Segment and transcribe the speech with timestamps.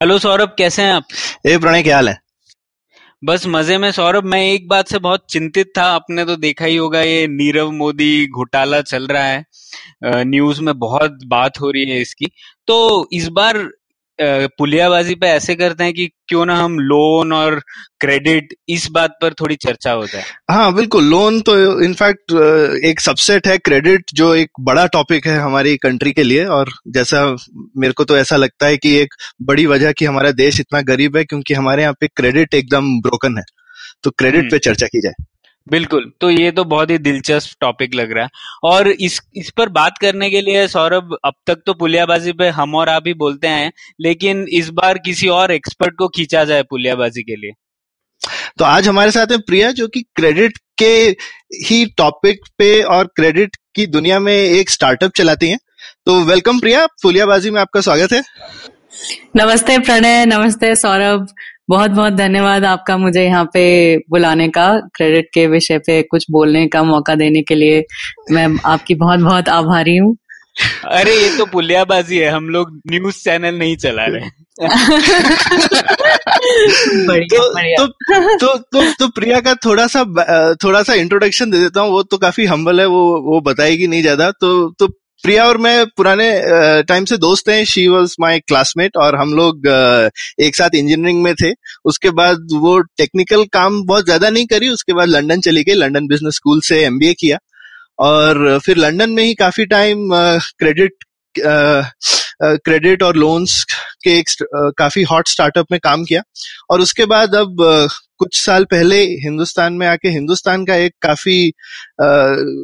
[0.00, 1.04] Hello Saurabh कैसे हैं आप?
[1.46, 2.18] ए प्रणय क्या हाल है?
[3.24, 6.76] बस मज़े में। सौरभ मैं एक बात से बहुत चिंतित था। आपने तो देखा ही
[6.76, 9.44] होगा ये नीरव मोदी घोटाला चल रहा है।
[10.04, 12.26] न्यूज़ में बहुत बात हो रही है इसकी।
[12.66, 13.58] तो इस बार
[14.20, 17.60] पुलियाबाजी पे ऐसे करते हैं कि क्यों ना हम लोन और
[18.00, 22.32] क्रेडिट इस बात पर थोड़ी चर्चा हो जाए। हाँ बिल्कुल। लोन तो इनफैक्ट
[22.84, 27.36] एक सबसेट है। क्रेडिट जो एक बड़ा टॉपिक है हमारी कंट्री के लिए और जैसा
[27.76, 31.16] मेरे को तो ऐसा लगता है कि एक बड़ी वजह कि हमारा देश इतना गरीब
[31.16, 33.44] है क्योंकि हमारे यहाँ पे क्रेडिट एकदम ब्रोकन है।
[34.02, 35.24] तो क्रेडिट हम्म। पे चर्चा की जाए।
[35.66, 38.30] बिल्कुल। तो ये तो बहुत ही दिलचस्प टॉपिक लग रहा है।
[38.64, 42.74] और इस इस पर बात करने के लिए सौरभ अब तक तो पुलियाबाजी पे हम
[42.74, 47.22] और आप ही बोलते हैं लेकिन इस बार किसी और एक्सपर्ट को खींचा जाए पुलियाबाजी
[47.22, 47.52] के लिए।
[48.58, 50.94] तो आज हमारे साथ है प्रिया जो कि क्रेडिट के
[51.66, 55.58] ही टॉपिक पे और क्रेडिट की दुनिया में एक स्टार्टअप चलाती हैं।
[56.06, 58.22] तो वेलकम प्रिया पुलियाबाजी में आपका स्वागत है।
[59.36, 61.26] नमस्ते प्रणय नमस्ते सौरभ।
[61.68, 66.66] बहुत बहुत धन्यवाद आपका मुझे यहाँ पे बुलाने का क्रेडिट के विषय पे कुछ बोलने
[66.66, 67.84] का मौका देने के लिए।
[68.32, 70.16] मैं आपकी बहुत बहुत आभारी हूँ।
[70.88, 74.30] अरे ये तो पुलियाबाजी है हम लोग न्यूज़ चैनल नहीं चला रहे
[77.06, 80.04] बढ़िया तो, बढ़िया। तो, तो, तो, तो प्रिया का थोड़ा सा
[80.64, 84.02] थोड़ा सा इंट्रोडक्शन दे देता हूँ वो तो काफ़ी हम्बल है वो वो बताएगी नहीं
[84.02, 84.88] ज़्यादा तो तो
[85.24, 86.28] प्रिया और मैं पुराने
[86.88, 89.66] टाइम से दोस्त हैं। शी वॉज़ माई क्लासमेट और हम लोग
[90.40, 91.52] एक साथ इंजीनियरिंग में थे।
[91.84, 96.06] उसके बाद वो टेक्निकल काम बहुत ज़्यादा नहीं करी। उसके बाद लंदन चली गई। लंदन
[96.08, 97.38] बिज़नेस स्कूल से एमबीए किया।
[97.98, 100.08] और फिर लंदन में ही काफ़ी टाइम
[100.58, 101.04] क्रेडिट
[101.34, 103.62] क्रेडिट और लोन्स
[104.04, 104.28] के एक
[104.78, 106.22] काफ़ी हॉट स्टार्टअप में काम किया।
[106.70, 107.62] और उसके बाद अब
[108.18, 111.52] कुछ साल पहले हिंदुस्तान में आके हिंदुस्तान का एक काफ़ी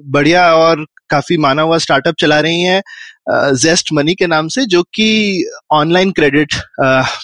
[0.07, 2.83] बढ़िया और काफ़ी माना हुआ स्टार्टअप चला रही है
[3.31, 6.55] जेस्ट मनी के नाम से जो कि ऑनलाइन क्रेडिट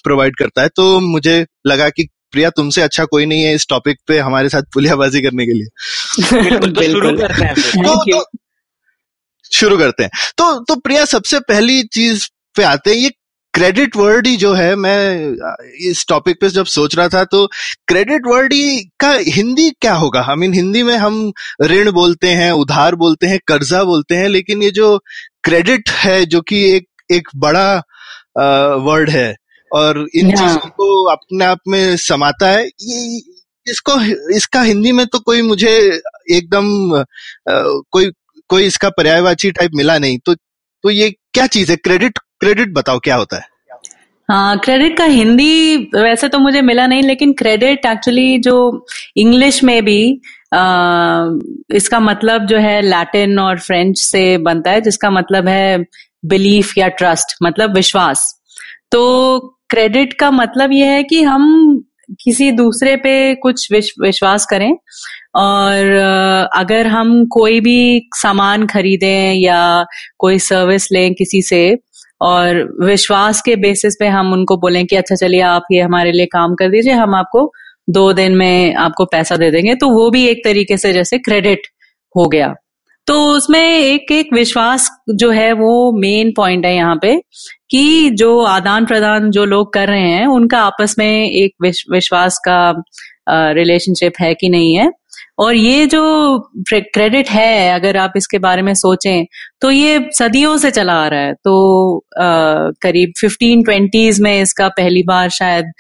[0.05, 3.97] प्रोवाइड करता है। तो मुझे लगा कि प्रिया तुमसे अच्छा कोई नहीं है इस टॉपिक
[4.07, 5.67] पे हमारे साथ पुलियाबाजी करने के लिए।
[6.43, 8.39] बिल्कुल तो शुरू करते हैं फिर। तो, तो
[9.53, 13.11] शुरू करते हैं। तो तो प्रिया सबसे पहली चीज़ पे आते हैं ये
[13.55, 15.33] क्रेडिट वर्ड ही जो है मैं
[15.91, 17.47] इस टॉपिक पे जब सोच रहा था तो
[17.87, 20.21] क्रेडिट वर्ड ही का हिंदी क्या होगा?
[20.21, 21.33] आई मीन हिंदी में हम
[21.63, 24.99] ऋण बोलते हैं उधार बोलते हैं कर्जा बोलते हैं लेकिन ये जो
[25.45, 27.77] क्रेडिट है जो कि एक एक बड़ा
[28.75, 29.37] वर्ड है
[29.73, 33.21] और इन चीज़ों को अपने आप में समाता है ये
[33.71, 34.01] इसको
[34.37, 36.01] इसका हिंदी में तो कोई मुझे
[36.31, 36.65] एकदम
[37.91, 38.11] कोई
[38.49, 40.35] कोई इसका पर्यायवाची टाइप मिला नहीं तो
[40.83, 41.77] तो ये क्या चीज़ है?
[41.77, 43.43] क्रेडिट क्रेडिट बताओ क्या होता है?
[44.29, 49.85] हाँ क्रेडिट का हिंदी वैसे तो मुझे मिला नहीं लेकिन क्रेडिट एक्चुअली जो इंग्लिश में
[49.85, 50.21] भी
[50.55, 51.29] आ,
[51.71, 55.79] इसका मतलब जो है लैटिन और फ्रेंच से बनता है जिसका मतलब है
[56.25, 58.43] बिलीफ या ट्रस्ट मतलब विश्वास।
[58.93, 59.39] तो
[59.71, 61.85] क्रेडिट का मतलब यह है कि हम
[62.25, 64.73] किसी दूसरे पे कुछ विश, विश्वास करें
[65.35, 65.93] और
[66.55, 69.85] अगर हम कोई भी सामान खरीदें या
[70.19, 71.79] कोई सर्विस लें किसी से
[72.21, 76.27] और विश्वास के बेसिस पे हम उनको बोलें कि अच्छा चलिए आप ये हमारे लिए
[76.27, 77.53] काम कर दीजिए हम आपको
[77.91, 81.61] दो दिन में आपको पैसा दे देंगे। तो वो भी एक तरीके से जैसे क्रेडिट
[82.17, 82.55] हो गया।
[83.07, 87.23] तो उसमें एक एक विश्वास जो है वो मेन पॉइंट है यहाँ पे
[87.71, 92.39] कि जो आदान प्रदान जो लोग कर रहे हैं उनका आपस में एक विश, विश्वास
[92.39, 92.83] का
[93.31, 94.91] रिलेशनशिप है कि नहीं है।
[95.39, 96.03] और ये जो
[96.71, 99.25] क्रेडिट है अगर आप इसके बारे में सोचें
[99.63, 101.55] तो ये सदियों से चला आ रहा है। तो
[101.99, 102.23] अ,
[102.83, 105.73] करीब फिफ्टीन ट्वेंटीज में इसका पहली बार शायद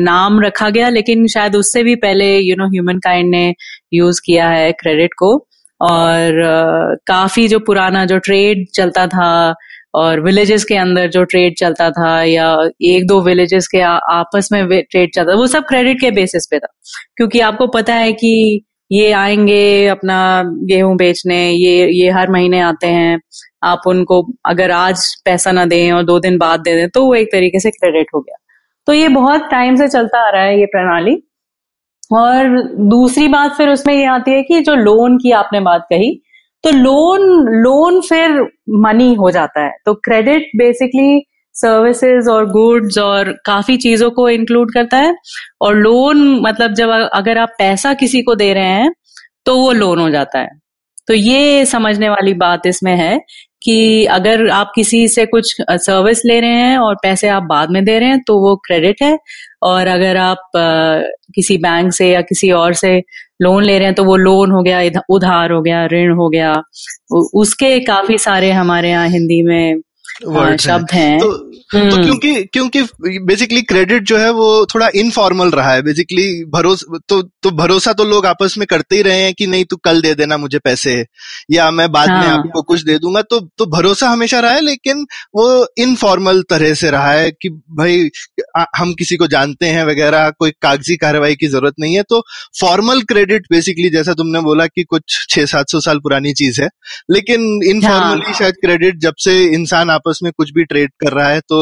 [0.00, 3.54] नाम रखा गया लेकिन शायद उससे भी पहले यू नो ह्यूमन काइंड ने
[3.94, 5.34] यूज़ किया है क्रेडिट को।
[5.80, 9.30] और अ, काफ़ी जो पुराना जो ट्रेड चलता था
[9.94, 14.48] और विलेजेस के अंदर जो ट्रेड चलता था या एक दो विलेजेस के आ, आपस
[14.52, 16.68] में ट्रेड चलता था वो सब क्रेडिट के बेसिस पे था।
[17.16, 22.86] क्योंकि आपको पता है कि ये आएँगे अपना गेहूँ बेचने ये ये हर महीने आते
[22.86, 23.18] हैं।
[23.64, 27.14] आप उनको अगर आज पैसा ना दें और दो दिन बाद दे दें तो वो
[27.14, 28.36] एक तरीके से क्रेडिट हो गया।
[28.86, 31.16] तो ये बहुत टाइम से चलता आ रहा है ये प्रणाली।
[32.12, 36.10] और दूसरी बात फिर उसमें ये आती है कि जो लोन की आपने बात कही
[36.68, 37.20] तो लोन
[37.62, 38.30] लोन फिर
[38.78, 41.20] मनी हो जाता है। तो क्रेडिट बेसिकली
[41.54, 45.14] सर्विसेज़ और गुड्स और काफ़ी चीज़ों को इंक्लूड करता है।
[45.60, 48.90] और लोन मतलब जब अगर आप पैसा किसी को दे रहे हैं
[49.46, 50.48] तो वो लोन हो जाता है।
[51.08, 53.18] तो ये समझने वाली बात इसमें है
[53.62, 57.84] कि अगर आप किसी से कुछ सर्विस ले रहे हैं और पैसे आप बाद में
[57.84, 59.16] दे रहे हैं तो वो क्रेडिट है।
[59.62, 60.50] और अगर आप
[61.34, 63.00] किसी बैंक से या किसी और से
[63.42, 64.80] लोन ले रहे हैं तो वो लोन हो गया
[65.10, 66.62] उधार हो गया ऋण हो गया।
[67.34, 69.76] उसके काफ़ी सारे हमारे यहाँ हिंदी में
[70.56, 72.82] शब्द हैं। तो, तो हम्म। क्योंकि क्योंकि
[73.20, 78.04] बेसिकली क्रेडिट जो है वो थोड़ा इनफॉर्मल रहा है बेसिकली भरोसा तो तो भरोसा तो
[78.04, 80.94] लोग आपस में करते ही रहे हैं कि नहीं तू कल दे देना मुझे पैसे
[81.50, 82.20] या मैं बाद हाँ.
[82.20, 85.04] में आपको कुछ दे दूँगा तो तो भरोसा हमेशा रहा है लेकिन
[85.36, 85.44] वो
[85.78, 88.08] इनफॉर्मल तरह से रहा है कि भाई
[88.76, 92.22] हम किसी को जानते हैं वगैरह कोई कागज़ी कार्रवाई की ज़रूरत नहीं है तो
[92.60, 96.68] फॉर्मल क्रेडिट बेसिकली जैसा तुमने बोला कि कुछ छह सात सौ साल पुरानी चीज़ है
[97.10, 98.34] लेकिन इनफॉर्मली हाँ.
[98.34, 101.57] शायद क्रेडिट जब से इंसान आपस में कुछ भी ट्रेड कर रहा है तो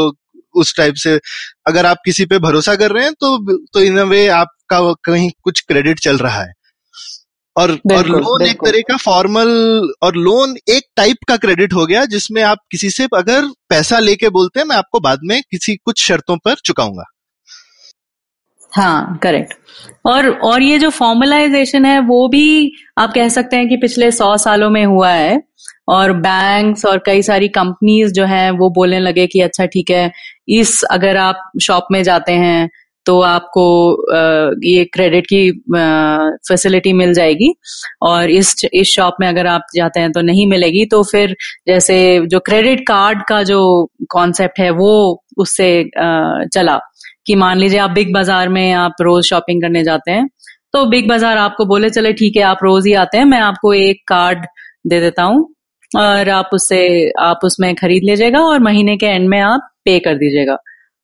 [0.57, 1.19] उस टाइप से
[1.67, 3.37] अगर आप किसी पे भरोसा कर रहे हैं तो
[3.67, 6.53] तो इन वे आपका कहीं कुछ क्रेडिट चल रहा है।
[7.57, 9.49] और और लोन एक तरह का फॉर्मल
[10.03, 14.29] और लोन एक टाइप का क्रेडिट हो गया जिसमें आप किसी से अगर पैसा लेके
[14.29, 17.05] बोलते हैं मैं आपको बाद में किसी कुछ शर्तों पर चुकाऊँगा।
[18.73, 19.55] हाँ करेक्ट
[20.07, 24.37] और और ये जो फॉर्मलाइजेशन है वो भी आप कह सकते हैं कि पिछले सौ
[24.37, 25.41] सालों में हुआ है
[25.89, 30.11] और बैंक्स और कई सारी कंपनीज़ जो हैं वो बोलने लगे कि अच्छा ठीक है
[30.49, 32.69] इस अगर आप शॉप में जाते हैं
[33.07, 33.65] तो आपको
[34.65, 35.51] ये क्रेडिट की
[36.49, 37.53] फैसिलिटी मिल जाएगी।
[38.03, 41.37] और इस इस शॉप में अगर आप जाते हैं तो नहीं मिलेगी तो फिर
[41.69, 41.97] जैसे
[42.27, 43.61] जो क्रेडिट कार्ड का जो
[44.11, 46.79] कॉन्सेप्ट है, वो उससे चला।
[47.27, 50.29] कि मान लीजिए आप बिग बाज़ार में आप रोज शॉपिंग करने जाते हैं
[50.75, 53.73] तो बिग बाज़ार आपको बोले, चले ठीक है, आप रोज ही आते हैं, मैं आपको
[53.75, 54.45] एक कार्ड
[54.87, 55.49] दे देता हूँ
[55.91, 60.15] और आप उससे, आप उसमें खरीद लीजिएगा और महीने के एंड में आप पे कर
[60.15, 60.57] दीजिएगा।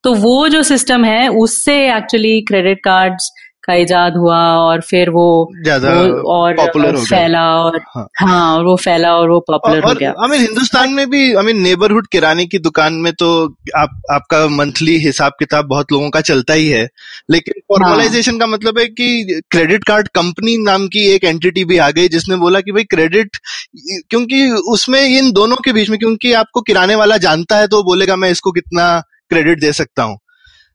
[0.05, 3.31] तो वो जो सिस्टम है उससे एक्चुअली क्रेडिट कार्ड्स
[3.65, 5.27] का इजाद हुआ और फिर वो,
[5.63, 5.91] ज़्यादा
[6.29, 10.29] और पॉपुलर फैला और हाँ।, हाँ और वो फैला और वो पॉपुलर हो गया आई
[10.31, 13.33] मीन हिंदुस्तान में भी आई मीन नेबरहुड किराने की दुकान में तो
[13.77, 16.89] आप आपका मंथली हिसाब किताब बहुत लोगों का चलता ही है
[17.31, 18.39] लेकिन फॉर्मलाइजेशन हाँ.
[18.41, 22.37] का मतलब है कि क्रेडिट कार्ड कंपनी नाम की एक एंटिटी भी आ गई जिसने
[22.37, 23.37] बोला कि भाई क्रेडिट
[24.11, 28.17] क्योंकि उसमें इन दोनों के बीच में क्योंकि आपको किराने वाला जानता है तो बोलेगा
[28.17, 28.89] मैं इसको कितना
[29.31, 30.19] क्रेडिट दे सकता हूँ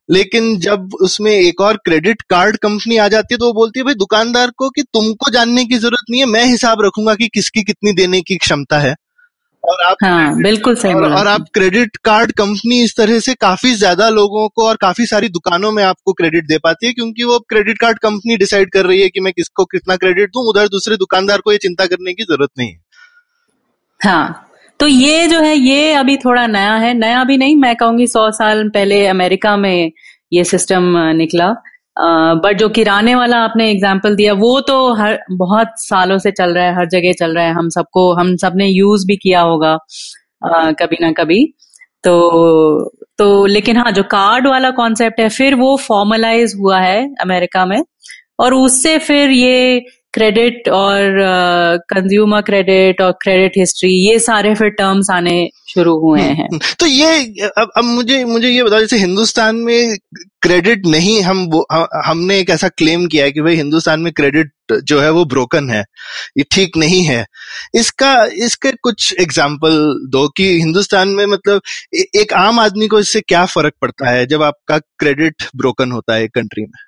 [0.10, 3.84] लेकिन जब उसमें एक और क्रेडिट कार्ड कंपनी आ जाती है तो वो बोलती है
[3.86, 7.64] भाई दुकानदार को कि तुमको जानने की ज़रूरत नहीं है मैं हिसाब रखूँगा कि किसकी
[7.64, 8.94] कितनी देने की क्षमता है।
[9.64, 13.74] और आप हाँ, बिल्कुल सही और, और आप क्रेडिट कार्ड कंपनी इस तरह से काफ़ी
[13.74, 17.40] ज़्यादा लोगों को और काफ़ी सारी दुकानों में आपको क्रेडिट दे पाती है क्योंकि वो
[17.50, 20.98] क्रेडिट कार्ड कंपनी डिसाइड कर रही है कि मैं किसको कितना क्रेडिट दूँ उधर दूसरे
[20.98, 22.80] दुकानदार को ये चिंता करने की ज़रूरत नहीं है।
[24.02, 24.47] हाँ
[24.80, 28.30] तो ये जो है ये अभी थोड़ा नया है। नया भी नहीं मैं कहूँगी सौ
[28.32, 29.92] साल पहले अमेरिका में
[30.32, 31.50] ये सिस्टम निकला।
[32.44, 36.66] बट जो किराने वाला आपने एग्ज़ाम्पल दिया वो तो हर बहुत सालों से चल रहा
[36.66, 39.72] है हर जगह चल रहा है। हम सबको हम सबने यूज़ भी किया होगा
[40.46, 41.44] आ, कभी ना कभी।
[42.04, 42.14] तो
[43.18, 47.82] तो लेकिन हाँ जो कार्ड वाला कॉन्सेप्ट है फिर वो फॉर्मलाइज हुआ है अमेरिका में।
[48.40, 49.86] और उससे फिर ये
[50.18, 51.20] क्रेडिट और
[51.90, 55.38] कंज्यूमर uh, क्रेडिट और क्रेडिट हिस्ट्री ये सारे फिर टर्म्स आने
[55.70, 59.98] शुरू हुए हम्म, हैं। तो ये अब अब मुझे मुझे ये बताओ जैसे हिंदुस्तान में
[60.42, 61.50] क्रेडिट नहीं हम
[62.06, 64.52] हमने एक ऐसा क्लेम किया है कि भाई हिंदुस्तान में क्रेडिट
[64.84, 65.84] जो है वो ब्रोकन है
[66.38, 67.26] ये ठीक नहीं है।
[67.76, 68.14] इसका
[68.46, 69.78] इसके कुछ एग्ज़ाम्पल
[70.12, 71.62] दो कि हिंदुस्तान में मतलब
[72.16, 76.28] एक आम आदमी को इससे क्या फ़र्क पड़ता है जब आपका क्रेडिट ब्रोकन होता है
[76.28, 76.80] कंट्री में?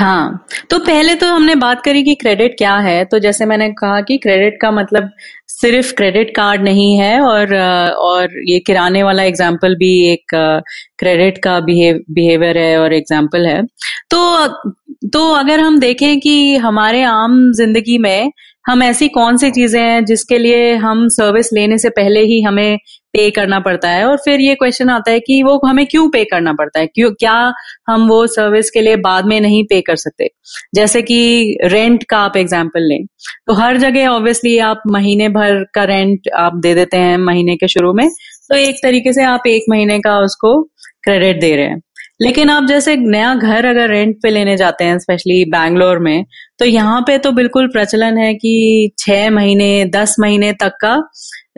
[0.00, 4.00] हाँ तो पहले तो हमने बात करी कि क्रेडिट क्या है तो जैसे मैंने कहा
[4.00, 5.10] कि क्रेडिट का मतलब
[5.50, 10.34] सिर्फ़ क्रेडिट कार्ड नहीं है और और ये किराने वाला एग्ज़ाम्पल भी एक
[10.98, 13.62] क्रेडिट का बिहेवियर है और एग्ज़ाम्पल है।
[14.10, 14.46] तो
[15.08, 18.30] तो अगर हम देखें कि हमारे आम ज़िंदगी में
[18.64, 22.78] हम ऐसी कौन सी चीज़ें हैं जिसके लिए हम सर्विस लेने से पहले ही हमें
[23.14, 26.24] पे करना पड़ता है और फिर ये क्वेश्चन आता है कि वो हमें क्यों पे
[26.24, 26.86] करना पड़ता है?
[26.86, 27.52] क्यों, क्या
[27.88, 30.28] हम वो सर्विस के लिए बाद में नहीं पे कर सकते?
[30.74, 33.04] जैसे कि रेंट का आप एग्ज़ाम्पल लें
[33.46, 37.68] तो हर जगह ऑब्वियसली आप महीने भर का रेंट आप दे देते हैं महीने के
[37.68, 38.08] शुरू में
[38.50, 40.60] तो एक तरीके से आप एक महीने का उसको
[41.04, 41.80] क्रेडिट दे रहे हैं।
[42.22, 46.24] लेकिन आप जैसे नया घर अगर रेंट पे लेने जाते हैं स्पेशली बैंगलोर में
[46.58, 50.96] तो यहाँ पे तो बिल्कुल प्रचलन है कि छह महीने, दस महीने तक का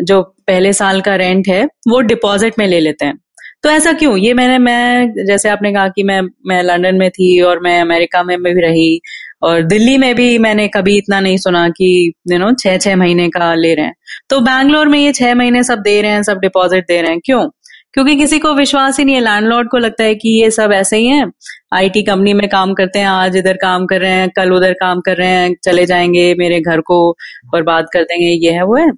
[0.00, 3.18] जो पहले साल का रेंट है, वो डिपॉजिट में ले लेते हैं।
[3.62, 4.16] तो ऐसा क्यों?
[4.16, 8.22] ये मैंने, मैं, जैसे आपने कहा कि मैं मैं लंदन में थी और मैं अमेरिका
[8.22, 9.00] में भी रही
[9.42, 13.28] और दिल्ली में भी मैंने कभी इतना नहीं सुना कि यू नो छह छह महीने
[13.28, 13.94] का ले रहे हैं।
[14.30, 17.20] तो बैंगलोर में ये छह महीने सब दे रहे हैं, सब डिपॉजिट दे रहे हैं।
[17.24, 17.48] क्यों?
[17.94, 20.96] क्योंकि किसी को विश्वास ही नहीं है। लैंडलॉर्ड को लगता है कि ये सब ऐसे
[20.96, 21.32] ही हैं।
[21.74, 25.00] आईटी कंपनी में काम करते हैं, आज इधर काम कर रहे हैं, कल उधर काम
[25.00, 27.16] कर रहे हैं, चले जाएँगे मेरे घर को
[27.52, 28.90] बर्बाद कर देंगे, ये है, वो है।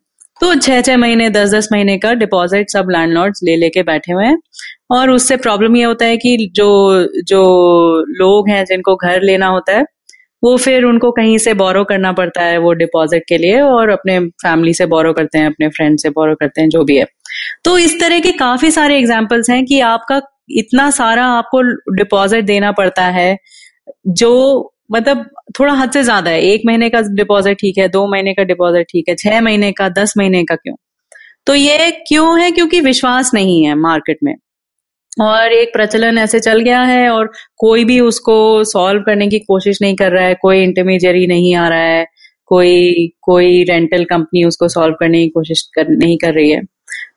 [0.45, 4.25] तो छह छह महीने, दस दस महीने का डिपॉजिट सब लैंडलॉर्ड्स ले लेके बैठे हुए
[4.25, 4.39] हैं।
[4.91, 6.67] और उससे प्रॉब्लम ये होता है कि जो
[7.23, 7.41] जो
[8.11, 9.85] लोग हैं जिनको घर लेना होता है,
[10.43, 14.19] वो फिर उनको कहीं से बोरो करना पड़ता है वो डिपॉजिट के लिए और अपने
[14.21, 17.07] फैमिली से बोरो करते हैं, अपने फ्रेंड से बोरो करते हैं, जो भी है।
[17.65, 20.21] तो इस तरह के काफ़ी सारे एग्जाम्पल्स हैं कि आपका
[20.51, 21.63] इतना सारा आपको
[21.95, 23.37] डिपॉजिट देना पड़ता है,
[24.07, 25.25] जो मतलब
[25.59, 28.87] थोड़ा हद से ज़्यादा है। एक महीने का डिपॉजिट ठीक है दो महीने का डिपॉजिट
[28.91, 30.75] ठीक है छह महीने का दस महीने का क्यों?
[31.47, 32.51] तो ये क्यों है?
[32.51, 34.35] क्योंकि विश्वास नहीं है मार्केट में।
[35.23, 39.79] और एक प्रचलन ऐसे चल गया है और कोई भी उसको सॉल्व करने की कोशिश
[39.83, 42.07] नहीं कर रहा है कोई इंटरमीडियरी नहीं आ रहा है
[42.47, 46.61] कोई कोई रेंटल कंपनी उसको सॉल्व करने की कोशिश कर, नहीं कर रही है।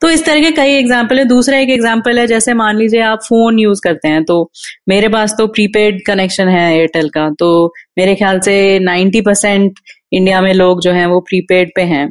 [0.02, 3.20] तो इस तरह के कई एग्ज़ाम्पल है। दूसरा एक एग्ज़ाम्पल है जैसे मान लीजिए आप
[3.24, 4.36] फ़ोन यूज़ करते हैं तो
[4.90, 7.50] मेरे पास तो प्रीपेड कनेक्शन है एयरटेल का तो
[7.98, 9.80] मेरे ख्याल से 90 परसेंट
[10.12, 12.08] इंडिया में लोग जो हैं वो प्रीपेड पे हैं।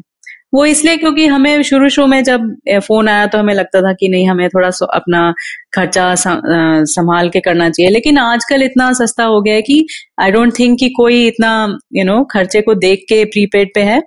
[0.54, 2.44] वो इसलिए क्योंकि हमें शुरू शुरू में जब
[2.80, 5.32] फ़ोन आया तो हमें लगता था कि नहीं हमें थोड़ा अपना
[5.74, 9.86] खर्चा संभाल के करना चाहिए। लेकिन आजकल इतना सस्ता हो गया है कि
[10.20, 13.74] आई डोंट थिंक कि कोई इतना यू you नो know, खर्चे को देख के प्रीपेड
[13.74, 14.02] पे है।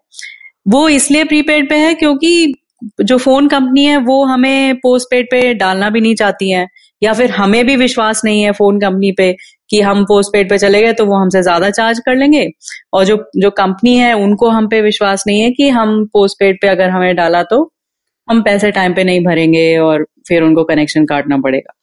[0.65, 2.53] वो इसलिए प्रीपेड पे है क्योंकि
[3.01, 6.67] जो फ़ोन कंपनी है, वो हमें पोस्ट पेड पे डालना भी नहीं चाहती है,
[7.01, 9.31] या फिर हमें भी विश्वास नहीं है फ़ोन कंपनी पे
[9.69, 12.47] कि हम पोस्ट पेड पे चले गए तो वो हमसे ज़्यादा चार्ज कर लेंगे।
[12.93, 16.57] और जो जो कंपनी है, उनको हम पे विश्वास नहीं है कि हम पोस्ट पेड
[16.61, 17.61] पे अगर हमें डाला तो
[18.27, 21.73] हम पैसे टाइम पे नहीं भरेंगे और फिर उनको कनेक्शन काटना पड़ेगा।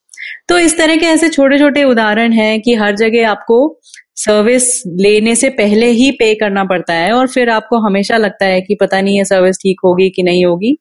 [0.49, 3.59] तो इस तरह के ऐसे छोटे छोटे उदाहरण हैं कि हर जगह आपको
[4.17, 8.61] सर्विस लेने से पहले ही पे करना पड़ता है और फिर आपको हमेशा लगता है
[8.61, 10.77] कि पता नहीं है सर्विस ठीक होगी कि नहीं होगी।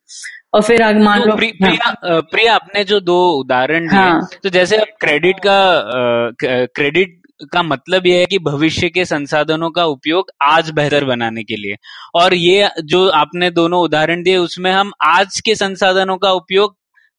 [0.54, 4.00] और फिर आगे मान तो लो प्रि, हाँ। प्रिया प्रिया आपने जो दो उदाहरण दिए
[4.00, 9.70] हाँ, तो जैसे आप क्रेडिट का क्रेडिट का मतलब यह है कि भविष्य के संसाधनों
[9.70, 11.76] का उपयोग आज बेहतर बनाने के लिए।
[12.16, 16.76] और ये जो आपने दोनों उदाहरण दिए उसमें हम आज के संसाधनों का उपयोग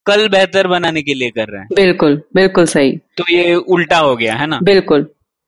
[0.06, 4.16] कल बेहतर बनाने के लिए कर रहे हैं। बिल्कुल बिल्कुल सही। तो ये उल्टा हो
[4.16, 4.58] गया है ना?
[4.62, 5.06] बिल्कुल।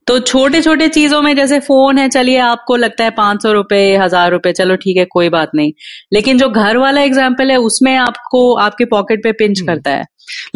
[0.09, 3.81] तो छोटे छोटे चीज़ों में जैसे फ़ोन है चलिए आपको लगता है पाँच सौ रुपए
[3.97, 5.73] हज़ार रुपए चलो ठीक है कोई बात नहीं
[6.13, 10.05] लेकिन जो घर वाला एग्ज़ाम्पल है उसमें आपको आपके पॉकेट पे पिंच हम्म। करता है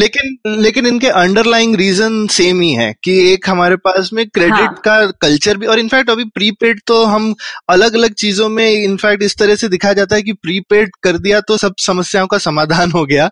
[0.00, 4.80] लेकिन लेकिन इनके अंडरलाइंग रीजन सेम ही है कि एक हमारे पास में क्रेडिट हाँ.
[4.84, 7.34] का कल्चर भी और इनफैक्ट अभी प्रीपेड तो हम
[7.68, 11.40] अलग अलग चीज़ों में इनफैक्ट इस तरह से दिखाया जाता है कि प्रीपेड कर दिया
[11.40, 13.28] तो सब समस्याओं का समाधान हो गया।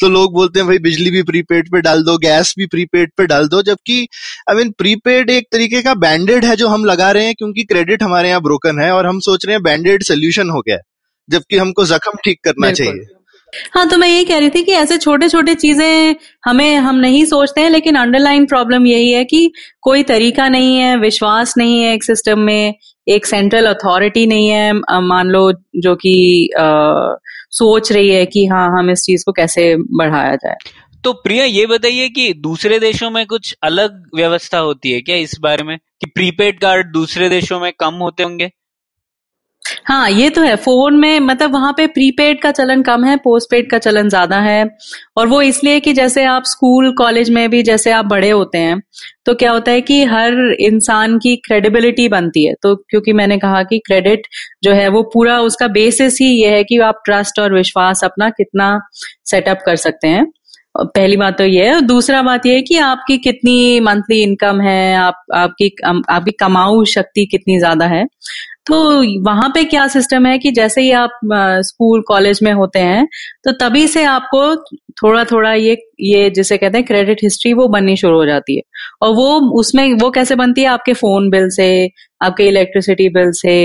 [0.00, 3.26] तो लोग बोलते हैं भाई बिजली भी प्रीपेड पे डाल दो गैस भी प्रीपेड पे
[3.26, 4.00] डाल दो। जबकि
[4.50, 8.02] आई मीन प्रीपेड एक तरीके का बैंडेड है जो हम लगा रहे हैं क्योंकि क्रेडिट
[8.02, 10.78] हमारे यहाँ ब्रोकन है और हम सोच रहे हैं बैंडेड सोल्यूशन हो गया
[11.28, 13.06] जबकि हमको जख्म ठीक करना चाहिए।
[13.72, 17.24] हाँ तो मैं ये कह रही थी कि ऐसे छोटे छोटे चीज़ें हमें, हम नहीं
[17.24, 19.50] सोचते हैं, लेकिन अंडरलाइन प्रॉब्लम यही है कि
[19.82, 22.74] कोई तरीका नहीं है, विश्वास नहीं है एक सिस्टम में,
[23.08, 26.48] एक सेंट्रल अथॉरिटी नहीं है। मान लो जो कि
[27.50, 30.56] सोच रही है कि हाँ हम इस चीज़ को कैसे बढ़ाया जाए।
[31.04, 35.38] तो प्रिया, ये बताइए कि दूसरे देशों में कुछ अलग व्यवस्था होती है क्या इस
[35.40, 35.76] बारे में?
[35.78, 38.50] कि प्रीपेड कार्ड दूसरे देशों में कम होते होंगे?
[39.84, 43.50] हाँ ये तो है। फ़ोन में मतलब वहाँ पे प्रीपेड का चलन कम है पोस्ट
[43.50, 44.64] पेड का चलन ज़्यादा है।
[45.16, 48.80] और वो इसलिए कि जैसे आप स्कूल, कॉलेज में भी जैसे आप बड़े होते हैं
[49.26, 53.62] तो क्या होता है कि हर इंसान की क्रेडिबिलिटी बनती है। तो क्योंकि मैंने कहा
[53.62, 54.26] कि क्रेडिट
[54.64, 58.28] जो है वो पूरा उसका बेसिस ही ये है कि आप ट्रस्ट और विश्वास अपना
[58.30, 58.78] कितना
[59.26, 60.26] सेटअप कर सकते हैं।
[60.76, 64.94] पहली बात तो ये है। दूसरा बात ये है कि आपकी कितनी मंथली इनकम है,
[64.96, 68.04] आप, आपकी आपकी कमाऊ शक्ति कितनी ज़्यादा है।
[68.66, 68.76] तो
[69.22, 71.18] वहाँ पे क्या सिस्टम है कि जैसे ही आप
[71.66, 73.06] स्कूल कॉलेज में होते हैं
[73.44, 74.54] तो तभी से आपको
[75.02, 78.62] थोड़ा थोड़ा ये ये जिसे कहते हैं क्रेडिट हिस्ट्री वो बननी शुरू हो जाती है।
[79.02, 80.66] और वो, उसमें वो कैसे बनती है?
[80.68, 81.88] आपके फ़ोन बिल से,
[82.22, 83.56] आपके इलेक्ट्रिसिटी बिल से,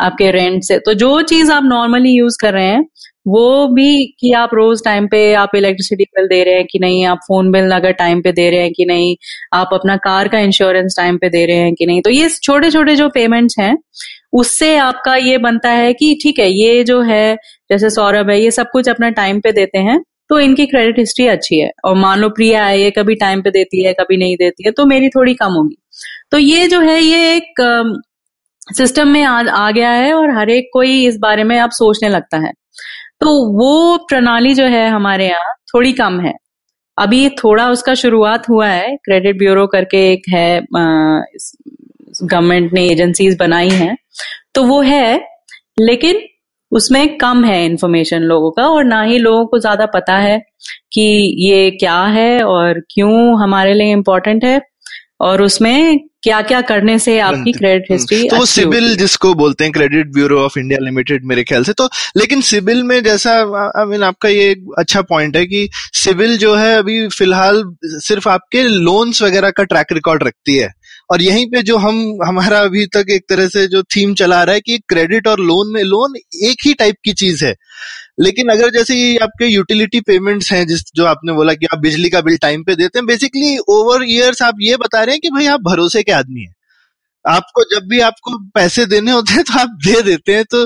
[0.00, 2.84] आपके रेंट से। तो जो चीज़ आप नॉर्मली यूज़ कर रहे हैं
[3.28, 7.04] वो भी कि आप रोज टाइम पे आप इलेक्ट्रिसिटी बिल दे रहे हैं कि नहीं
[7.06, 9.14] आप फ़ोन बिल अगर टाइम पे दे रहे हैं कि नहीं
[9.54, 12.70] आप अपना कार का इंश्योरेंस टाइम पे दे रहे हैं कि नहीं। तो ये छोटे
[12.70, 13.76] छोटे जो पेमेंट्स हैं
[14.34, 17.36] उससे आपका ये बनता है कि ठीक है ये जो है
[17.70, 21.26] जैसे सौरभ है ये सब कुछ अपना टाइम पे देते हैं तो इनकी क्रेडिट हिस्ट्री
[21.28, 24.36] अच्छी है। और मान लो प्रिया है ये कभी टाइम पे देती है कभी नहीं
[24.36, 25.76] देती है तो मेरी थोड़ी कम होगी।
[26.32, 27.62] तो ये जो है ये एक
[28.76, 32.08] सिस्टम में आ, आ गया है और हर एक कोई इस बारे में अब सोचने
[32.08, 32.52] लगता है।
[33.20, 36.34] तो वो प्रणाली जो है हमारे यहाँ थोड़ी कम है।
[36.98, 43.70] अभी थोड़ा उसका शुरुआत हुआ है। क्रेडिट ब्यूरो करके एक है गवर्नमेंट ने एजेंसीज बनाई
[43.70, 43.96] हैं।
[44.54, 45.24] तो वो है,
[45.80, 46.28] लेकिन
[46.72, 50.42] उसमें कम है इन्फॉर्मेशन लोगों का और ना ही लोगों को ज़्यादा पता है
[50.92, 54.60] कि ये क्या है और क्यों हमारे लिए इम्पोर्टेंट है।
[55.20, 60.06] और उसमें क्या क्या करने से आपकी क्रेडिट हिस्ट्री तो सिबिल जिसको बोलते हैं credit
[60.06, 63.32] bureau of India limited मेरे ख्याल से तो लेकिन सिबिल में जैसा
[63.80, 68.62] आई मीन आपका ये अच्छा पॉइंट है कि सिबिल जो है अभी फ़िलहाल सिर्फ़ आपके
[68.62, 70.72] लोन्स वगैरह का ट्रैक रिकॉर्ड रखती है।
[71.10, 74.54] और यहीं पे जो हम, हमारा अभी तक एक तरह से जो थीम चला रहा
[74.54, 77.54] है कि क्रेडिट और लोन में लोन एक ही टाइप की चीज़ है।
[78.20, 82.10] लेकिन अगर जैसे ये आपके यूटिलिटी पेमेंट्स हैं, जिस जो आपने बोला कि आप बिजली
[82.10, 85.30] का बिल टाइम पे देते हैं बेसिकली ओवर ईयर्स आप ये बता रहे हैं कि
[85.30, 86.54] भाई आप भरोसे के आदमी हैं।
[87.28, 90.62] आपको जब भी आपको पैसे देने होते हैं तो आप दे देते हैं तो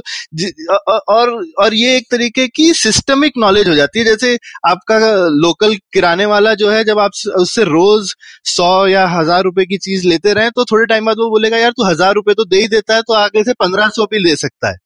[1.11, 4.35] और और ये एक तरीके की सिस्टमिक नॉलेज हो जाती है। जैसे
[4.67, 4.99] आपका
[5.37, 8.15] लोकल किराने वाला जो है, जब आप उससे रोज
[8.49, 11.71] सौ या हज़ार रुपए की चीज़ लेते रहे तो थोड़े टाइम बाद वो बोलेगा, यार,
[11.73, 14.37] तू हज़ार रुपए तो दे ही देता है तो आगे से पंद्रह सौ भी ले
[14.37, 14.77] सकता है।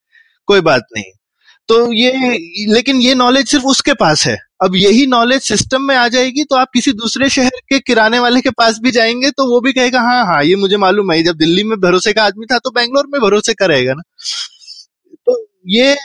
[0.48, 1.12] कोई बात नहीं।
[1.68, 2.12] तो ये,
[2.68, 6.56] लेकिन ये नॉलेज सिर्फ़ उसके पास है। अब यही नॉलेज सिस्टम में आ जाएगी तो
[6.56, 10.00] आप किसी दूसरे शहर के किराने वाले के पास भी जाएँगे तो वो भी कहेगा
[10.00, 13.06] हाँ हाँ ये मुझे मालूम है, जब दिल्ली में भरोसे का आदमी था तो बैंगलोर
[13.12, 14.02] में भरोसे का रहेगा ना।
[15.26, 15.96] तो ये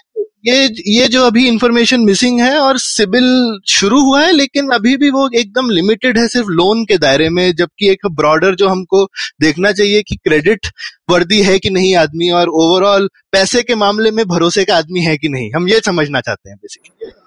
[0.48, 3.26] ये ये जो अभी इंफॉर्मेशन मिसिंग है, और सिबिल
[3.68, 7.54] शुरू हुआ है, लेकिन अभी भी वो एकदम लिमिटेड है, सिर्फ़ लोन के दायरे में,
[7.56, 9.06] जबकि एक ब्रॉडर जो हमको
[9.42, 10.68] देखना चाहिए कि क्रेडिट
[11.10, 15.18] वर्दी है कि नहीं आदमी, और ओवरऑल पैसे के मामले में भरोसे का आदमी है
[15.18, 17.21] कि नहीं, हम ये समझना चाहते हैं बेसिकली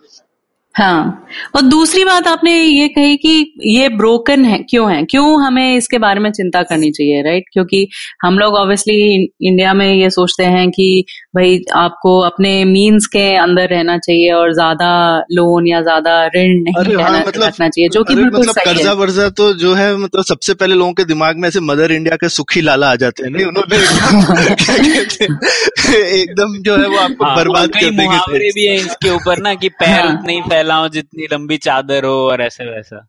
[0.75, 1.27] हाँ।
[1.57, 5.03] और दूसरी बात आपने ये कही कि ये ब्रोकन है क्यों है?
[5.05, 7.89] क्यों हमें इसके बारे में चिंता करनी चाहिए राइट क्योंकि
[8.23, 11.05] हम लोग ऑब्वियसली इंडिया में ये सोचते हैं कि
[11.37, 16.75] भाई आपको अपने मीन्स के अंदर रहना चाहिए और ज़्यादा लोन या ज़्यादा ऋण नहीं
[16.75, 19.75] हाँ, रहना, हाँ, मतलब, रखना चाहिए जो कि बिल्कुल मतलब सही कर्जा वर्जा तो जो
[19.75, 22.95] है मतलब सबसे पहले लोगों के दिमाग में ऐसे मदर इंडिया के सुखी लाला आ
[22.95, 23.45] जाते हैं नहीं?
[23.45, 23.77] उन्होंने
[26.23, 29.69] एकदम जो है वो आपको हाँ, बर्बाद करने के भी है इसके ऊपर ना कि
[29.69, 33.07] पैर हाँ, नहीं फैलाओ जितनी लंबी चादर हो और ऐसे वैसा।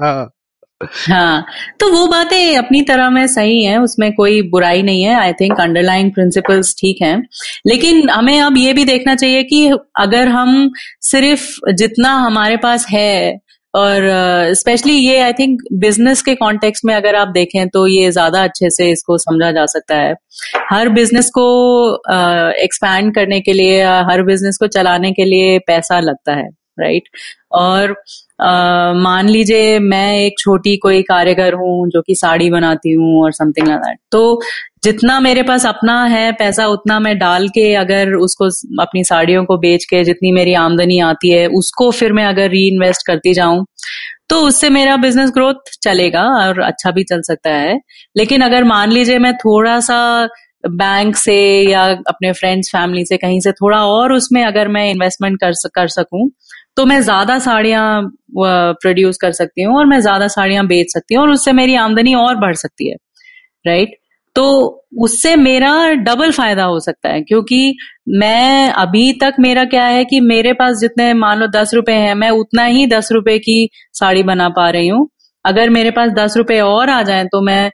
[0.00, 0.30] हाँ।
[1.08, 1.44] हाँ
[1.80, 5.60] तो वो बातें अपनी तरह में सही है उसमें कोई बुराई नहीं है। आई थिंक
[5.60, 7.16] अंडरलाइंग प्रिंसिपल्स ठीक है।
[7.66, 13.38] लेकिन हमें अब ये भी देखना चाहिए कि अगर हम सिर्फ़ जितना हमारे पास है
[13.76, 14.02] और
[14.54, 18.42] स्पेशली uh, ये आई थिंक बिज़नेस के कॉन्टेक्स्ट में अगर आप देखें तो ये ज़्यादा
[18.44, 20.14] अच्छे से इसको समझा जा सकता है
[20.70, 21.46] हर बिज़नेस को
[22.62, 26.48] एक्सपैंड uh, करने के लिए हर बिज़नेस को चलाने के लिए पैसा लगता है
[26.80, 27.20] राइट right?
[27.52, 27.94] और
[28.40, 33.68] मान लीजिए मैं एक छोटी कोई कारीगर हूँ जो कि साड़ी बनाती हूँ और समथिंग
[33.68, 34.40] लाइक दैट तो
[34.84, 38.44] जितना मेरे पास अपना है पैसा, उतना मैं डाल के अगर उसको
[38.82, 42.66] अपनी साड़ियों को बेच के जितनी मेरी आमदनी आती है, उसको फिर मैं अगर री
[42.68, 43.64] इन्वेस्ट करती जाऊँ
[44.30, 47.78] तो उससे मेरा बिज़नेस ग्रोथ चलेगा और अच्छा भी चल सकता है।
[48.16, 50.28] लेकिन अगर मान लीजिए मैं थोड़ा सा
[50.70, 51.34] बैंक से
[51.70, 55.88] या अपने फ्रेंड्स फैमिली से कहीं से थोड़ा और उसमें अगर मैं इन्वेस्टमेंट कर कर
[55.88, 56.28] सकूँ
[56.76, 58.02] तो मैं ज़्यादा साड़ियाँ
[58.38, 62.14] प्रोड्यूस कर सकती हूँ और मैं ज़्यादा साड़ियाँ बेच सकती हूँ और उससे मेरी आमदनी
[62.16, 62.96] और बढ़ सकती है
[63.64, 63.96] राइट
[64.36, 64.44] तो
[65.02, 65.70] उससे मेरा
[66.04, 67.76] डबल फ़ायदा हो सकता है क्योंकि
[68.18, 72.14] मैं अभी तक मेरा क्या है कि मेरे पास जितने मान लो दस रुपए हैं,
[72.14, 75.08] मैं उतना ही दस रुपए की साड़ी बना पा रही हूँ।
[75.44, 77.70] अगर मेरे पास दस रुपए और आ जाए तो मैं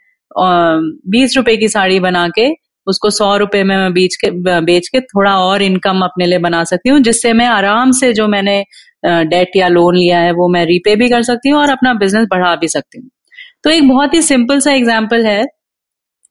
[1.11, 2.49] बीस रुपए की साड़ी बना के
[2.87, 4.31] उसको सौ रुपए में मैं बेच के
[4.63, 8.27] बेच के थोड़ा और इनकम अपने लिए बना सकती हूँ, जिससे मैं आराम से जो
[8.29, 8.63] मैंने
[9.05, 12.27] डेट या लोन लिया है वो मैं रीपे भी कर सकती हूँ और अपना बिज़नेस
[12.31, 13.11] बढ़ा भी सकती हूँ।
[13.65, 15.45] तो एक बहुत ही सिंपल सा एग्ज़ाम्पल है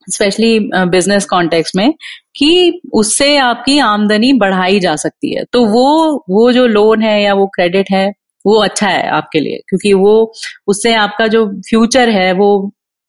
[0.08, 1.92] स्पेशली बिज़नेस कॉन्टेक्स्ट में
[2.36, 7.34] कि उससे आपकी आमदनी बढ़ाई जा सकती है। तो वो वो जो लोन है या
[7.34, 8.08] वो क्रेडिट है
[8.44, 10.32] वो अच्छा है आपके लिए क्योंकि वो
[10.68, 12.48] उससे आपका जो फ्यूचर है वो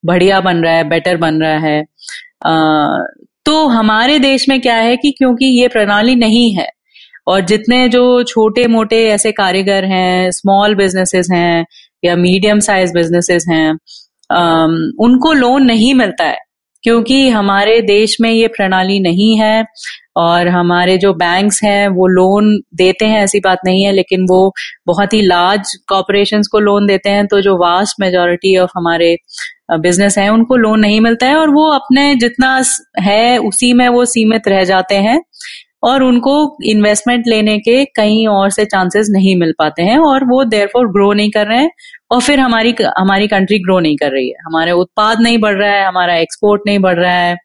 [0.04, 1.80] बढ़िया बन रहा है बेटर बन रहा है।
[2.46, 2.98] आ,
[3.46, 6.70] तो हमारे देश में क्या है कि क्योंकि ये प्रणाली नहीं है
[7.28, 11.66] और जितने जो छोटे मोटे ऐसे कारीगर हैं स्मॉल बिजनेसेस हैं
[12.04, 13.72] या मीडियम साइज़ बिजनेसेस हैं
[15.00, 16.38] उनको लोन नहीं मिलता है,
[16.84, 19.66] क्योंकि हमारे देश में ये प्रणाली नहीं है
[20.18, 24.52] और हमारे जो बैंक्स हैं, वो लोन देते हैं, ऐसी बात नहीं है, लेकिन वो
[24.88, 29.16] बहुत ही लार्ज कॉपोरेशन को लोन देते हैं तो जो वास्ट मेजोरिटी ऑफ़ हमारे
[29.74, 32.62] बिज़नेस है, उनको लोन नहीं मिलता है और वो अपने जितना
[33.02, 35.20] है, उसी में वो सीमित रह जाते हैं।
[35.84, 40.44] और उनको इन्वेस्टमेंट लेने के कहीं और से चांसेस नहीं मिल पाते हैं और वो
[40.44, 41.72] देर ग्रो नहीं कर रहे हैं
[42.12, 45.72] और फिर हमारी हमारी कंट्री ग्रो नहीं कर रही है। हमारे उत्पाद नहीं बढ़ रहा
[45.72, 47.36] है हमारा एक्सपोर्ट नहीं बढ़ रहा है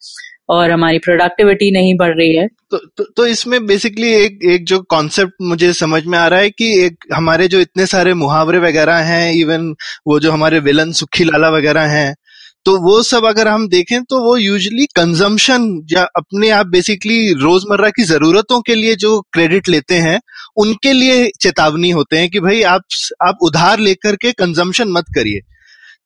[0.49, 4.79] और हमारी प्रोडक्टिविटी नहीं बढ़ रही है। तो, तो, तो इसमें बेसिकली एक एक जो
[4.79, 8.97] कॉन्सेप्ट मुझे समझ में आ रहा है कि एक हमारे जो इतने सारे मुहावरे वगैरह
[8.97, 9.75] हैं इवन
[10.07, 12.17] वो जो हमारे विलन सुखी लाला वगैरह हैं
[12.65, 17.91] तो वो सब अगर हम देखें तो वो यूजली कंजम्पशन या अपने आप बेसिकली रोज़मर्रा
[17.91, 20.21] की जरूरतों के लिए जो क्रेडिट लेते हैं
[20.57, 22.83] उनके लिए चेतावनी होते हैं कि भाई आप
[23.27, 25.41] आप उधार लेकर के कंजम्पशन मत करिए।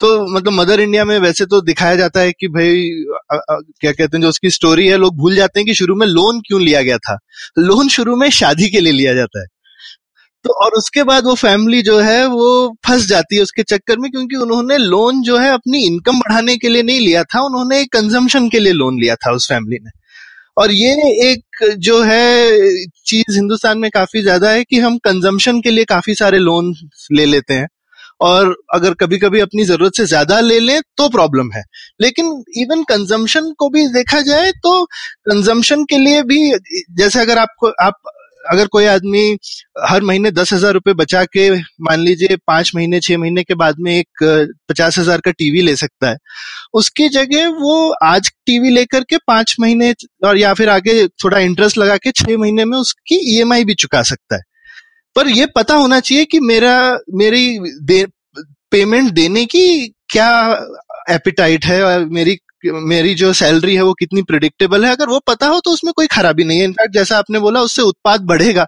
[0.00, 3.92] तो मतलब मदर इंडिया में वैसे तो दिखाया जाता है कि भाई आ, आ, क्या
[3.92, 6.62] कहते हैं जो उसकी स्टोरी है लोग भूल जाते हैं कि शुरू में लोन क्यों
[6.62, 7.18] लिया गया था।
[7.58, 9.46] लोन शुरू में शादी के लिए लिया जाता है।
[10.44, 14.10] तो और उसके बाद वो फैमिली जो है, वो फंस जाती है उसके चक्कर में
[14.10, 18.48] क्योंकि उन्होंने लोन जो है अपनी इनकम बढ़ाने के लिए नहीं लिया था, उन्होंने कंजम्पशन
[18.48, 19.90] के लिए लोन लिया था उस फैमिली ने।
[20.56, 20.90] और ये
[21.30, 26.14] एक जो है, चीज़ हिंदुस्तान में काफ़ी ज़्यादा है कि हम कंजम्पशन के लिए काफ़ी
[26.14, 26.74] सारे लोन
[27.12, 27.68] ले लेते हैं।
[28.20, 31.62] और अगर कभी कभी अपनी ज़रूरत से ज़्यादा ले लें तो प्रॉब्लम है।
[32.00, 32.26] लेकिन
[32.56, 36.38] इवन कंजम्पशन को भी देखा जाए तो कंजम्पशन के लिए भी,
[36.92, 37.94] जैसे अगर आपको, आप
[38.50, 39.38] अगर कोई आदमी
[39.88, 41.50] हर महीने दस हज़ार रुपए बचा के
[41.82, 44.24] मान लीजिए पाँच महीने छह महीने के बाद में एक
[44.68, 46.16] पचास हज़ार का टीवी ले सकता है
[46.74, 47.74] उसकी जगह वो
[48.04, 49.92] आज टीवी लेकर के पाँच महीने
[50.24, 54.02] और या फिर आगे थोड़ा इंटरेस्ट लगा के छह महीने में उसकी ईएमआई भी चुका
[54.02, 54.42] सकता है।
[55.16, 56.76] पर ये पता होना चाहिए कि मेरा
[57.14, 58.04] मेरी दे,
[58.72, 60.30] पेमेंट देने की क्या
[61.10, 64.92] एपिटाइट है और मेरी मेरी जो सैलरी है वो कितनी प्रिडिक्टेबल है?
[64.92, 67.82] अगर वो पता हो तो उसमें कोई खराबी नहीं है। इनफैक्ट जैसा आपने बोला उससे
[67.84, 68.66] उत्पाद बढ़ेगा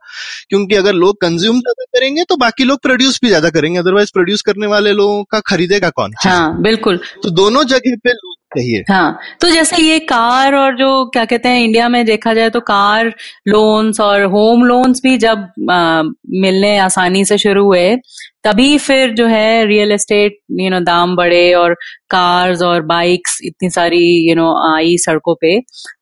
[0.50, 4.42] क्योंकि अगर लोग कंज्यूम ज़्यादा करेंगे तो बाकी लोग प्रोड्यूस भी ज़्यादा करेंगे। अदरवाइज़ प्रोड्यूस
[4.42, 6.14] करने वाले लोगों का खरीदेगा कौन?
[6.24, 10.88] हाँ बिल्कुल। तो दोनों जगह पे लोग कहिए हाँ तो जैसे ये कार और जो
[11.12, 13.08] क्या कहते हैं इंडिया में देखा जाए तो कार
[13.48, 16.02] लोन्स और होम लोन्स भी जब आ,
[16.36, 17.96] मिलने आसानी से शुरू हुए
[18.44, 21.74] तभी फिर जो है रियल एस्टेट यू नो दाम बढ़े और
[22.10, 25.56] कार्स और बाइक्स इतनी सारी यू नो आई सड़कों पे।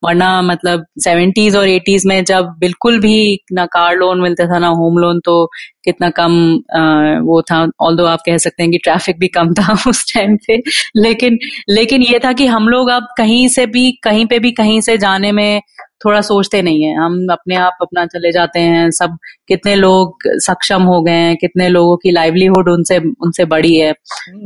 [0.04, 4.68] वरना मतलब सेवेंटीज और एटीज में जब बिल्कुल भी ना कार लोन मिलता था ना
[4.80, 5.46] होम लोन तो
[5.84, 6.32] कितना कम
[6.76, 6.80] आ,
[7.20, 10.56] वो था। ऑल आप कह सकते हैं कि ट्रैफ़िक भी कम था उस टाइम पे।
[10.96, 14.80] लेकिन लेकिन ये था कि हम लोग अब कहीं से भी कहीं पे भी कहीं
[14.80, 15.60] से जाने में
[16.04, 19.16] थोड़ा सोचते नहीं है। हम अपने आप अपना चले जाते हैं। सब
[19.48, 23.92] कितने लोग सक्षम हो गए हैं कितने लोगों की लाइवलीहुड उनसे उनसे बड़ी है।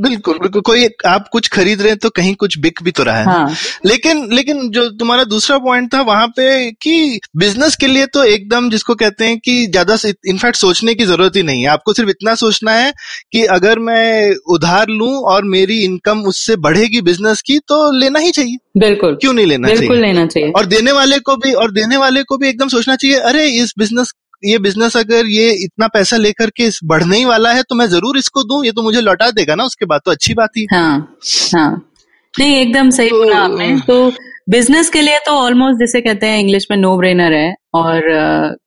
[0.02, 3.18] बिल्कुल बिल्कुल। कोई आप कुछ खरीद रहे हैं तो कहीं कुछ बिक भी तो रहा
[3.18, 3.54] है। हाँ.
[3.86, 8.70] लेकिन लेकिन जो तुम्हारा दूसरा पॉइंट था वहाँ पे कि बिज़नेस के लिए तो एकदम
[8.70, 9.96] जिसको कहते हैं कि ज़्यादा
[10.28, 12.92] इनफैक्ट सोचने की ज़रूरत ही नहीं है। आपको सिर्फ़ इतना सोचना है
[13.32, 18.30] कि अगर मैं उधार लू और मेरी इनकम उससे बढ़ेगी बिज़नेस की तो लेना ही
[18.30, 20.02] चाहिए। बिल्कुल। क्यों नहीं लेना बिल्कुल चाहिए?
[20.02, 23.18] लेना चाहिए। और देने वाले को भी और देने वाले को भी एकदम सोचना चाहिए
[23.18, 24.12] अरे इस बिज़नेस
[24.44, 28.18] ये बिज़नेस अगर ये इतना पैसा लेकर के बढ़ने ही वाला है तो मैं ज़रूर
[28.18, 31.16] इसको दूँ ये तो मुझे लौटा देगा ना उसके बाद तो अच्छी बात ही। हाँ
[31.54, 31.92] हाँ।
[32.35, 34.12] नहीं एकदम सही तो, बोला आपने। तो
[34.48, 38.02] बिज़नेस के लिए तो ऑलमोस्ट जिसे कहते हैं इंग्लिश में नो ब्रेनर है और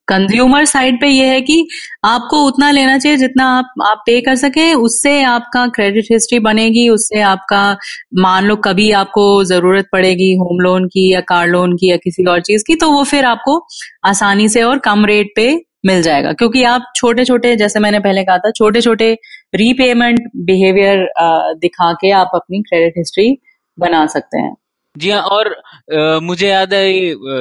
[0.07, 1.67] कंज्यूमर uh, साइड पे ये है कि
[2.05, 6.89] आपको उतना लेना चाहिए जितना आप आप पे कर सके उससे आपका क्रेडिट हिस्ट्री बनेगी
[6.89, 7.77] उससे आपका
[8.17, 12.25] मान लो कभी आपको ज़रूरत पड़ेगी होम लोन की या कार लोन की या किसी
[12.25, 13.65] और चीज़ की तो वो फिर आपको
[14.05, 15.49] आसानी से और कम रेट पे
[15.85, 19.13] मिल जाएगा। क्योंकि आप छोटे छोटे जैसे मैंने पहले कहा था छोटे छोटे
[19.55, 21.07] रीपेमेंट बिहेवियर
[21.55, 23.37] दिखा के आप अपनी क्रेडिट हिस्ट्री
[23.79, 24.55] बना सकते हैं।
[24.95, 25.47] जी हाँ और
[25.95, 26.89] आ, मुझे याद है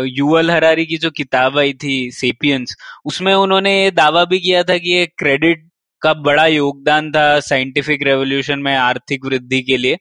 [0.09, 2.75] युवल हरारी की जो किताब आई थी सेपियंस
[3.07, 5.67] उसमें उन्होंने ये दावा भी किया था कि ये क्रेडिट
[6.03, 9.97] का बड़ा योगदान था साइंटिफिक रेवोल्यूशन में आर्थिक वृद्धि के लिए।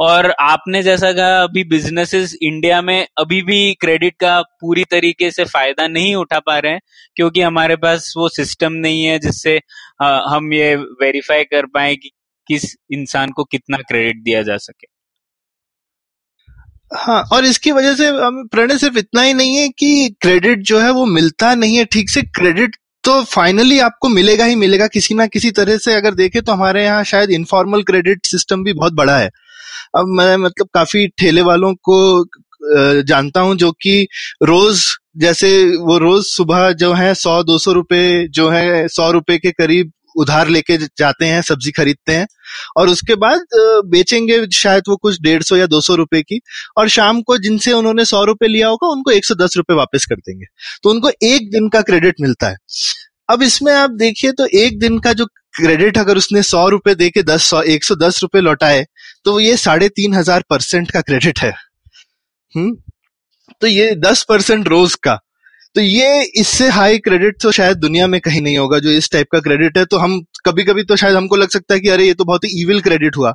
[0.00, 5.44] और आपने जैसा कहा अभी बिजनेसेस इंडिया में अभी भी क्रेडिट का पूरी तरीके से
[5.44, 6.80] फ़ायदा नहीं उठा पा रहे हैं
[7.16, 9.60] क्योंकि हमारे पास वो सिस्टम नहीं है जिससे
[10.02, 12.10] हम ये वेरीफाई कर पाए कि
[12.48, 14.97] किस इंसान को कितना क्रेडिट दिया जा सके।
[16.90, 18.10] हाँ और इसकी वजह से
[18.48, 22.10] प्रणय सिर्फ़ इतना ही नहीं है कि क्रेडिट जो है वो मिलता नहीं है ठीक
[22.10, 26.40] से। क्रेडिट तो फाइनली आपको मिलेगा ही मिलेगा किसी ना किसी तरह से। अगर देखें
[26.42, 29.28] तो हमारे यहाँ शायद इनफॉर्मल क्रेडिट सिस्टम भी बहुत बड़ा है।
[29.96, 32.24] अब मैं मतलब काफ़ी ठेले वालों को
[33.02, 34.06] जानता हूँ जो कि
[34.42, 34.82] रोज,
[35.16, 39.50] जैसे वो रोज सुबह जो है सौ, दो सौ रुपए जो है सौ रुपए के
[39.52, 42.26] करीब उधार लेके जाते हैं, सब्ज़ी खरीदते हैं
[42.76, 43.40] और उसके बाद
[43.86, 46.40] बेचेंगे शायद वो कुछ डेढ़ सौ या दो सौ रुपए की
[46.78, 50.06] और शाम को जिनसे उन्होंने सौ रुपए लिया होगा, उनको एक सौ दस रुपए वापस
[50.06, 50.46] कर देंगे।
[50.82, 52.56] तो उनको एक दिन का क्रेडिट मिलता है।
[53.28, 57.08] अब इसमें आप देखिए तो एक दिन का जो क्रेडिट अगर उसने सौ रुपए दे
[57.10, 58.84] के दस सौ, एक सौ दस रुपए लौटाए
[59.24, 61.52] तो ये साढ़े तीन हज़ार परसेंट का क्रेडिट है।
[62.54, 62.76] हम्म
[63.60, 65.18] तो ये दस परसेंट रोज का।
[65.74, 69.26] तो ये इससे हाई क्रेडिट तो शायद दुनिया में कहीं नहीं होगा, जो इस टाइप
[69.32, 72.06] का क्रेडिट है तो हम कभी कभी तो शायद हमको लग सकता है कि अरे,
[72.06, 73.32] ये तो बहुत ही इविल क्रेडिट हुआ।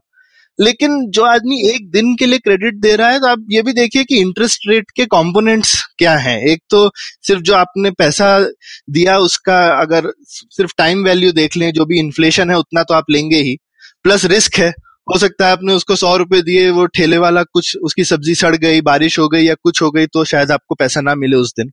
[0.60, 3.74] लेकिन जो आदमी एक दिन के लिए क्रेडिट दे रहा है तो आप ये भी
[3.74, 6.90] देखिए कि इंटरेस्ट रेट के कंपोनेंट्स क्या हैं। एक तो
[7.22, 12.50] सिर्फ़ जो आपने पैसा दिया, उसका अगर सिर्फ़ टाइम वैल्यू देख लें, जो भी इन्फ्लेशन
[12.50, 13.56] है, उतना तो आप लेंगे ही।
[14.04, 14.70] प्लस रिस्क है।
[15.08, 18.56] हो सकता है आपने उसको सौ रुपए दिए, वो ठेले वाला कुछ, उसकी सब्ज़ी सड़
[18.56, 21.54] गई, बारिश हो गई या कुछ हो गई तो शायद आपको पैसा ना मिले उस
[21.60, 21.72] दिन।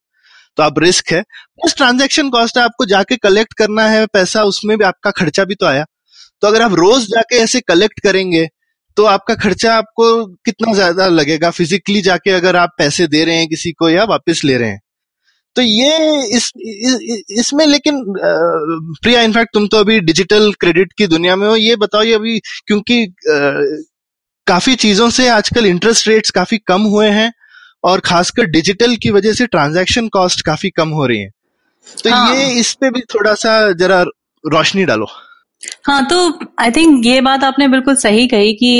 [0.59, 4.77] तो आप रिस्क है। प्लस ट्रांजेक्शन कॉस्ट है आपको जाके कलेक्ट करना है पैसा उसमें
[4.79, 5.85] भी आपका खर्चा भी तो आया।
[6.43, 8.47] तो अगर आप रोज जाके ऐसे कलेक्ट करेंगे
[8.97, 11.51] तो आपका खर्चा आपको कितना ज़्यादा लगेगा?
[11.51, 14.81] फिजिकली जाके अगर आप पैसे दे रहे हैं किसी को या वापस ले रहे हैं।
[15.57, 16.51] तो ये इस,
[17.31, 18.03] इसमें इस लेकिन
[19.03, 22.39] प्रिया इनफैक्ट तुम तो अभी डिजिटल क्रेडिट की दुनिया में हो ये बताओ ये अभी
[22.67, 23.39] क्योंकि आ,
[24.47, 27.31] काफ़ी चीज़ों से आजकल इंटरेस्ट रेट्स काफ़ी कम हुए हैं
[27.85, 31.31] और खासकर डिजिटल की वजह से ट्रांजैक्शन कॉस्ट काफ़ी कम हो रही है।
[32.05, 32.35] तो हाँ.
[32.35, 34.03] ये इस पे भी थोड़ा सा जरा
[34.45, 35.07] रोशनी डालो।
[35.87, 36.17] हाँ तो
[36.61, 38.71] आई थिंक ये बात आपने बिल्कुल सही कही कि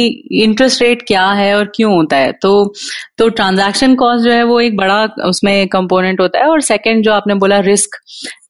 [0.43, 2.75] इंटरेस्ट रेट क्या है और क्यों होता है। तो
[3.19, 7.13] तो ट्रांजैक्शन कॉस्ट जो है वो एक बड़ा उसमें कंपोनेंट होता है और सेकंड जो
[7.13, 7.97] आपने बोला रिस्क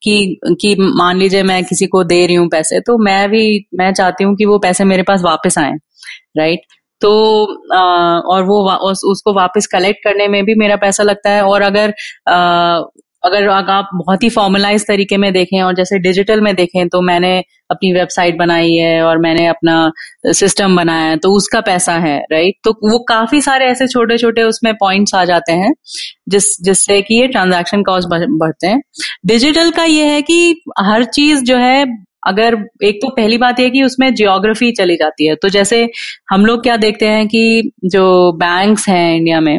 [0.03, 3.93] कि कि मान लीजिए मैं किसी को दे रही हूँ पैसे तो मैं भी मैं
[3.95, 5.73] चाहती हूँ कि वो पैसे मेरे पास वापस आए
[6.39, 6.61] राइट
[7.01, 7.11] तो
[7.75, 7.81] आ,
[8.21, 11.95] और वो उस, उसको वापस कलेक्ट करने में भी मेरा पैसा लगता है। और अगर
[12.29, 12.83] आ,
[13.25, 17.39] अगर आप बहुत ही फॉर्मलाइज तरीके में देखें और जैसे डिजिटल में देखें तो मैंने
[17.71, 19.75] अपनी वेबसाइट बनाई है और मैंने अपना
[20.33, 24.43] सिस्टम बनाया है तो उसका पैसा है राइट तो वो काफ़ी सारे ऐसे छोटे छोटे
[24.43, 25.73] उसमें पॉइंट्स आ जाते हैं
[26.29, 28.81] जिस जिससे कि ये ट्रांजैक्शन कॉस्ट बढ़ते हैं।
[29.27, 31.85] डिजिटल का ये है कि हर चीज़ जो है
[32.23, 35.89] अगर एक तो पहली बात यह कि उसमें जियोग्राफी चली जाती है। तो जैसे
[36.31, 39.59] हम लोग क्या देखते हैं कि जो बैंक्स हैं इंडिया में,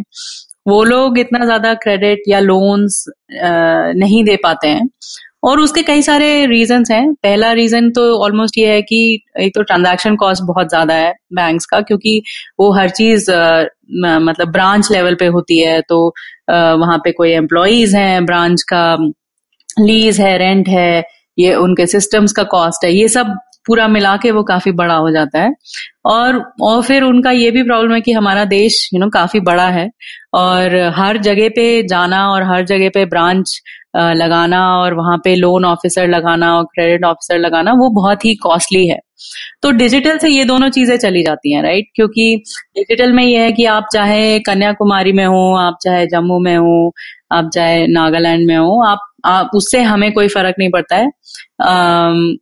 [0.67, 4.89] वो लोग इतना ज़्यादा क्रेडिट या लोन्स नहीं दे पाते हैं।
[5.43, 8.99] और उसके कई सारे रीजंस हैं। पहला रीजन तो ऑलमोस्ट ये है कि
[9.41, 12.21] एक तो ट्रांजैक्शन कॉस्ट बहुत ज़्यादा है बैंक्स का, क्योंकि
[12.59, 16.05] वो हर चीज़ मतलब ब्रांच लेवल पे होती है। तो
[16.49, 18.95] वहाँ पे कोई एम्प्लॉज हैं ब्रांच का
[19.79, 21.03] लीज है रेंट है
[21.43, 23.35] ये उनके सिस्टम्स का कॉस्ट है। ये सब
[23.67, 25.51] पूरा मिला के वो काफ़ी बड़ा हो जाता है।
[26.05, 29.13] और और फिर उनका ये भी प्रॉब्लम है कि हमारा देश यू you नो know,
[29.13, 29.89] काफ़ी बड़ा है।
[30.33, 33.61] और हर जगह पे जाना और हर जगह पे ब्रांच
[33.97, 38.87] लगाना और वहाँ पे लोन ऑफिसर लगाना और क्रेडिट ऑफिसर लगाना वो बहुत ही कॉस्टली
[38.87, 38.99] है।
[39.61, 42.35] तो डिजिटल से ये दोनों चीज़ें चली जाती हैं राइट क्योंकि
[42.75, 46.93] डिजिटल में ये है कि आप चाहे कन्याकुमारी में हो आप चाहे जम्मू में हो
[47.31, 51.05] आप चाहे नागालैंड में हो आप आप उससे हमें कोई फ़र्क नहीं पड़ता है।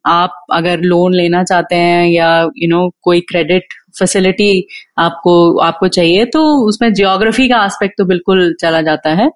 [0.07, 4.67] आप अगर लोन लेना चाहते हैं या यू you नो know, कोई क्रेडिट फैसिलिटी
[4.99, 9.29] आपको आपको चाहिए तो उसमें जियोग्राफी का एस्पेक्ट तो बिल्कुल चला जाता है।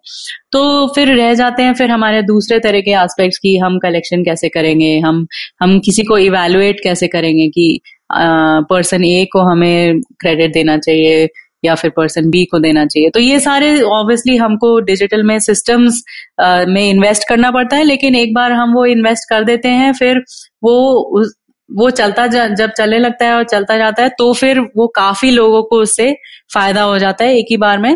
[0.51, 4.49] तो फिर रह जाते हैं फिर हमारे दूसरे तरह के एस्पेक्ट्स की हम कलेक्शन कैसे
[4.49, 5.25] करेंगे हम
[5.61, 7.79] हम किसी को इवेलुएट कैसे करेंगे कि
[8.11, 11.27] पर्सन ए को हमें क्रेडिट देना चाहिए
[11.63, 16.03] या फिर पर्सन बी को देना चाहिए। तो ये सारे ऑब्वियसली हमको डिजिटल में सिस्टम्स
[16.41, 20.23] में इन्वेस्ट करना पड़ता है, लेकिन एक बार हम वो इन्वेस्ट कर देते हैं, फिर
[20.63, 21.23] वो
[21.69, 25.61] वो चलता जब चलने लगता है और चलता जाता है तो फिर वो काफ़ी लोगों
[25.63, 26.11] को उससे
[26.53, 27.95] फ़ायदा हो जाता है एक ही बार में।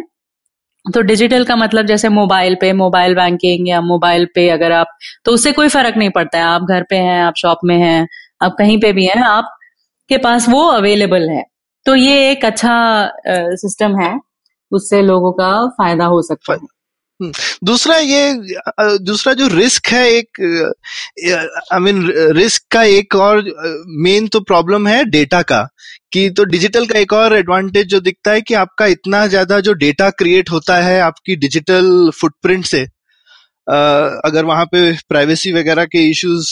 [0.85, 5.31] तो डिजिटल का मतलब जैसे मोबाइल पे मोबाइल बैंकिंग या मोबाइल पे अगर आप तो
[5.31, 8.07] उससे कोई फ़र्क नहीं पड़ता है। आप घर पे हैं, आप शॉप में हैं
[8.41, 11.43] आप कहीं पे भी हैं आपके पास वो अवेलेबल है।
[11.85, 12.77] तो ये एक अच्छा
[13.57, 14.17] सिस्टम है
[14.71, 16.59] उससे लोगों का फ़ायदा हो सकता है।
[17.19, 17.31] हम्म,
[17.63, 18.33] दूसरा ये
[18.99, 20.41] दूसरा जो रिस्क है एक
[21.73, 23.43] आई मीन रिस्क का एक और
[24.03, 25.61] मेन तो प्रॉब्लम है डेटा का
[26.13, 29.73] कि तो डिजिटल का एक और एडवांटेज जो दिखता है कि आपका इतना ज़्यादा जो
[29.75, 31.89] डेटा क्रिएट होता है आपकी डिजिटल
[32.21, 32.85] फुटप्रिंट से
[33.67, 36.51] अगर वहाँ पे प्राइवेसी वगैरह के इश्यूज़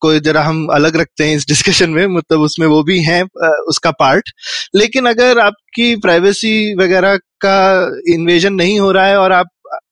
[0.00, 3.22] को जरा हम अलग रखते हैं इस डिस्कशन में मतलब उसमें वो भी हैं
[3.68, 4.30] उसका पार्ट
[4.76, 7.60] लेकिन अगर आपकी प्राइवेसी वगैरह का
[8.14, 9.46] इन्वेजन नहीं हो रहा है और आप,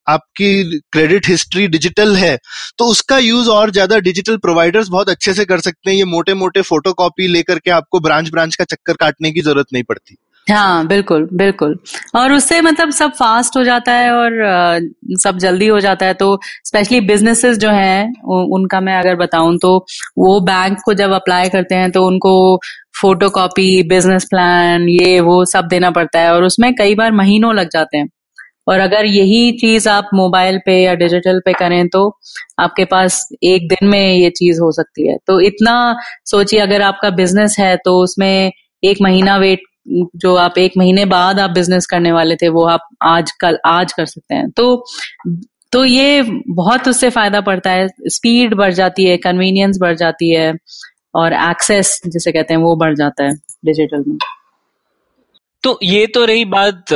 [0.08, 2.36] आपकी क्रेडिट हिस्ट्री डिजिटल है
[2.78, 6.34] तो उसका यूज़ और ज़्यादा डिजिटल प्रोवाइडर्स बहुत अच्छे से कर सकते हैं। ये मोटे
[6.34, 10.16] मोटे फ़ोटो कॉपी लेकर के आपको ब्रांच ब्रांच का चक्कर काटने की ज़रूरत नहीं पड़ती।
[10.48, 11.76] हाँ बिल्कुल बिल्कुल।
[12.16, 14.78] और उससे मतलब सब फास्ट हो जाता है और आ,
[15.22, 18.12] सब जल्दी हो जाता है। तो स्पेशली बिजनेसेस जो हैं
[18.54, 19.76] उनका मैं अगर बताऊँ तो
[20.18, 22.34] वो बैंक को जब अप्लाई करते हैं तो उनको
[23.00, 27.54] फ़ोटो कॉपी बिज़नेस प्लान ये वो सब देना पड़ता है। और उसमें कई बार महीनों
[27.54, 28.08] लग जाते हैं।
[28.68, 32.08] और अगर यही चीज़ आप मोबाइल पे या डिजिटल पे करें तो
[32.60, 35.74] आपके पास एक दिन में ये चीज़ हो सकती है। तो इतना
[36.26, 39.60] सोचिए अगर आपका बिज़नेस है तो उसमें एक महीना वेट
[40.16, 43.92] जो आप एक महीने बाद आप बिज़नेस करने वाले थे, वो आप आज कल, आज
[43.92, 44.84] कर सकते हैं। तो
[45.72, 50.54] तो ये बहुत उससे फ़ायदा पड़ता है। स्पीड बढ़ जाती है कन्वीनियंस बढ़ जाती है
[51.14, 54.18] और एक्सेस जिसे कहते हैं, वो बढ़ जाता है डिजिटल में।
[55.64, 56.92] तो ये तो रही बात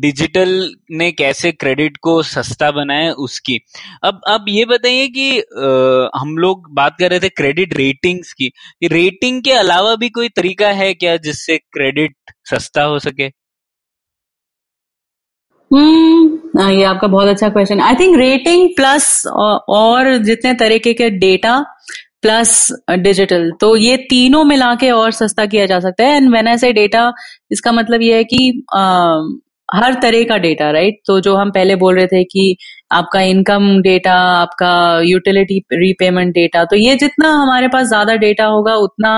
[0.00, 0.50] डिजिटल
[0.90, 3.58] ने कैसे क्रेडिट को सस्ता बनाया उसकी।
[4.04, 8.50] अब अब ये बताइए कि आ, हम लोग बात कर रहे थे क्रेडिट रेटिंग्स की।
[8.84, 12.16] रेटिंग के अलावा भी कोई तरीका है क्या जिससे क्रेडिट
[12.50, 13.30] सस्ता हो सके?
[15.70, 17.80] हम्म ये आपका बहुत अच्छा question.
[17.80, 21.58] I think rating plus और जितने तरीके के डेटा
[22.22, 22.68] प्लस
[23.00, 26.58] डिजिटल। तो ये तीनों मिला के और सस्ता किया जा सकता है। एंड वेन आई
[26.58, 27.10] से डेटा
[27.52, 29.18] इसका मतलब ये है कि आ,
[29.68, 32.56] हर तरह का डेटा राइट तो जो हम पहले बोल रहे थे कि
[32.92, 34.70] आपका इनकम डेटा आपका
[35.04, 39.10] यूटिलिटी रीपेमेंट डेटा तो ये जितना हमारे पास ज़्यादा डेटा होगा उतना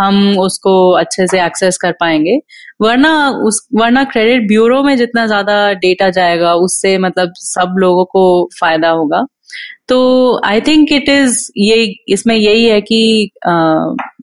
[0.00, 2.36] हम उसको अच्छे से एक्सेस कर पाएँगे।
[2.82, 3.12] वरना
[3.46, 8.24] उस वरना क्रेडिट ब्यूरो में जितना ज़्यादा डेटा जाएगा उससे मतलब सब लोगों को
[8.60, 9.24] फ़ायदा होगा।
[9.88, 9.98] तो
[10.46, 13.30] आई थिंक इट इज़ ये, इसमें यही है कि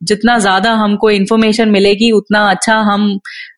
[0.04, 3.10] जितना ज़्यादा हमको इन्फॉर्मेशन मिलेगी, उतना अच्छा हम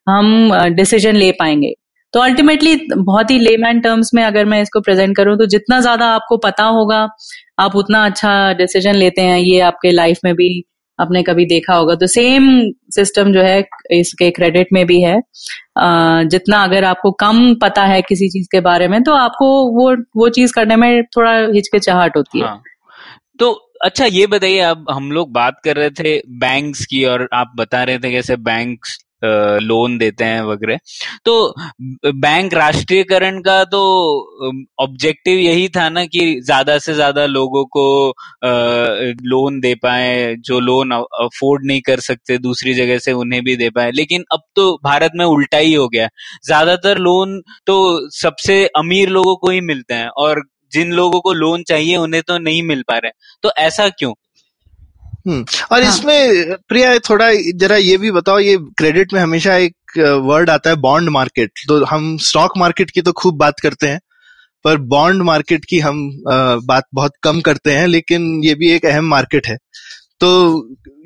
[0.09, 1.73] हम डिसीज़न ले पाएँगे।
[2.13, 6.05] तो अल्टीमेटली बहुत ही लेमैन टर्म्स में अगर मैं इसको प्रेजेंट करूँ तो जितना ज़्यादा
[6.09, 7.07] आपको पता होगा,
[7.59, 10.49] आप उतना अच्छा डिसीज़न लेते हैं, ये आपके लाइफ में भी।
[10.99, 12.49] आपने कभी देखा होगा। तो सेम
[12.91, 13.59] सिस्टम जो है
[13.91, 15.19] इसके क्रेडिट में भी है।
[16.27, 20.29] जितना अगर आपको कम पता है किसी चीज़ के बारे में तो आपको वो वो
[20.31, 22.61] चीज़ करने में थोड़ा हिचकिचाहट होती है। हाँ.
[23.39, 27.51] तो अच्छा ये बताइए, अब हम लोग बात कर रहे थे बैंक्स की और आप
[27.57, 30.77] बता रहे थे कैसे बैंक्स लोन देते हैं वगैरह।
[31.25, 31.53] तो
[32.17, 33.81] बैंक राष्ट्रीयकरण का तो
[34.79, 37.85] ऑब्जेक्टिव यही था ना कि ज़्यादा से ज़्यादा लोगों को
[39.25, 43.69] लोन दे पाए, जो लोन अफोर्ड नहीं कर सकते, दूसरी जगह से उन्हें भी दे
[43.69, 46.07] पाए। लेकिन अब तो भारत में उल्टा ही हो गया।
[46.45, 47.77] ज़्यादातर लोन तो
[48.17, 52.37] सबसे अमीर लोगों को ही मिलते हैं, और जिन लोगों को लोन चाहिए, उन्हें तो
[52.39, 53.11] नहीं मिल पा रहे।
[53.43, 54.13] तो ऐसा क्यों?
[55.27, 55.93] और हाँ.
[55.93, 60.75] इसमें प्रिया थोड़ा जरा ये भी बताओ ये क्रेडिट में हमेशा एक वर्ड आता है
[60.75, 63.99] बॉन्ड मार्केट तो हम स्टॉक मार्केट की तो खूब बात करते हैं
[64.65, 65.99] पर बॉन्ड मार्केट की हम
[66.63, 69.57] बात बहुत कम करते हैं लेकिन ये भी एक अहम मार्केट है
[70.19, 70.29] तो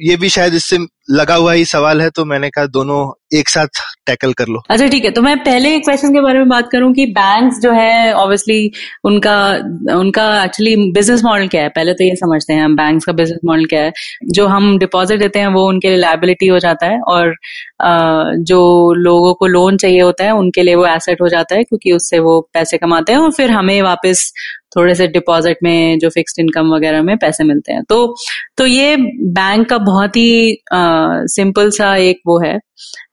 [0.01, 0.77] ये भी शायद इससे
[1.11, 2.99] लगा हुआ ही सवाल है तो मैंने कहा दोनों
[3.33, 6.49] एक साथ टैकल कर लो। अच्छा ठीक है तो मैं पहले क्वेश्चन के बारे में
[6.49, 8.71] बात करूँ कि बैंक्स जो है ऑब्वियसली
[9.05, 9.35] उनका
[9.95, 11.69] उनका एक्चुअली बिज़नेस मॉडल क्या है?
[11.69, 13.91] पहले तो ये समझते हैं, हम बैंक्स का बिज़नेस मॉडल क्या है?
[14.31, 17.33] जो हम डिपॉजिट देते हैं, वो उनके लिए लाइबिलिटी हो जाता है और
[18.43, 21.91] जो लोगों को लोन चाहिए होता है, उनके लिए वो एसेट हो जाता है क्योंकि
[21.91, 24.31] उससे वो पैसे कमाते हैं और फिर हमें वापस
[24.75, 28.15] थोड़े से डिपॉजिट में, जो फिक्स्ड इनकम वगैरह में पैसे मिलते हैं। तो
[28.57, 30.51] तो ये बैंक का बहुत ही
[31.27, 32.59] सिंपल सा एक वो है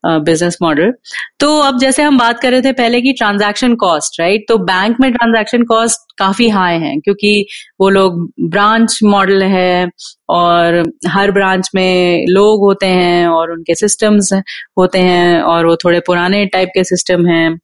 [0.06, 0.92] बिज़नेस मॉडल
[1.40, 4.96] तो अब जैसे हम बात कर रहे थे पहले की ट्रांजैक्शन कॉस्ट राइट तो बैंक
[5.00, 7.46] में ट्रांजैक्शन कॉस्ट काफ़ी हाई है, क्योंकि
[7.80, 9.88] वो लोग ब्रांच मॉडल है
[10.30, 14.32] और हर ब्रांच में लोग होते हैं और उनके सिस्टम्स
[14.78, 17.56] होते हैं और वो थोड़े पुराने टाइप के सिस्टम हैं।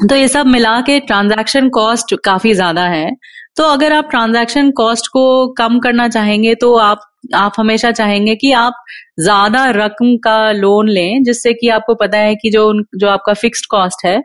[0.00, 3.10] तो ये सब मिला के ट्रांजैक्शन कॉस्ट काफ़ी ज़्यादा है।
[3.56, 5.22] तो अगर आप ट्रांजैक्शन कॉस्ट को
[5.54, 7.00] कम करना चाहेंगे तो आप
[7.34, 8.74] आप हमेशा चाहेंगे कि आप
[9.20, 13.66] ज़्यादा रकम का लोन लें, जिससे कि आपको पता है कि जो जो आपका फिक्स्ड
[13.70, 14.16] कॉस्ट है,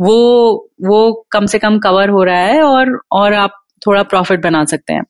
[0.00, 4.64] वो वो कम से कम कवर हो रहा है और और आप थोड़ा प्रॉफिट बना
[4.64, 5.02] सकते हैं।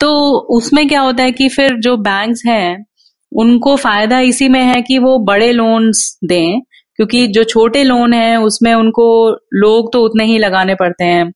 [0.00, 0.12] तो
[0.56, 2.84] उसमें क्या होता है कि फिर जो बैंक्स हैं,
[3.32, 6.60] उनको फ़ायदा इसी में है कि वो बड़े लोन्स दें,
[6.98, 9.06] क्योंकि जो छोटे लोन हैं, उसमें उनको
[9.54, 11.30] लोग तो उतने ही लगाने पड़ते हैं।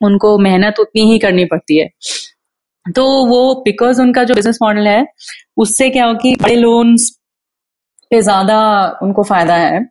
[0.00, 1.88] उनको मेहनत उतनी ही करनी पड़ती है।
[2.86, 5.06] तो वो बिकॉज़ उनका जो बिज़नेस मॉडल है,
[5.56, 7.10] उससे क्या हो कि बड़े लोन्स
[8.10, 8.58] पे ज़्यादा
[9.02, 9.84] उनको फ़ायदा है।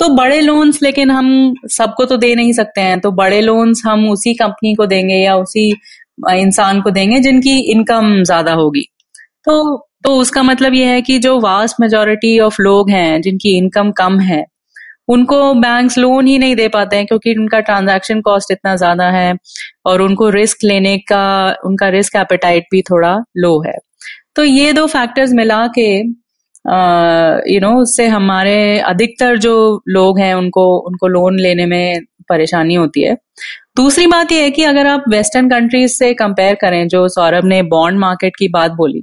[0.00, 4.08] तो बड़े लोन्स लेकिन हम सबको तो दे नहीं सकते हैं। तो बड़े लोन्स हम
[4.10, 5.68] उसी कंपनी को देंगे या उसी
[6.32, 8.82] इंसान को देंगे जिनकी इनकम ज़्यादा होगी।
[9.44, 13.90] तो तो उसका मतलब यह है कि जो वास्ट मेजोरिटी ऑफ़ लोग हैं, जिनकी इनकम
[13.92, 14.44] कम है
[15.08, 19.34] उनको बैंक्स लोन ही नहीं दे पाते हैं क्योंकि उनका ट्रांजैक्शन कॉस्ट इतना ज़्यादा है
[19.86, 23.76] और उनको रिस्क लेने का, उनका रिस्क एपेटाइट भी थोड़ा लो है।
[24.36, 25.88] तो ये दो फैक्टर्स मिला के
[27.46, 29.54] यू नो उससे हमारे अधिकतर जो
[29.88, 33.16] लोग हैं उनको उनको लोन लेने में परेशानी होती है।
[33.76, 37.62] दूसरी बात यह है कि अगर आप वेस्टर्न कंट्रीज़ से कंपेयर करें, जो सौरभ ने
[37.64, 39.02] बॉन्ड मार्केट की बात बोली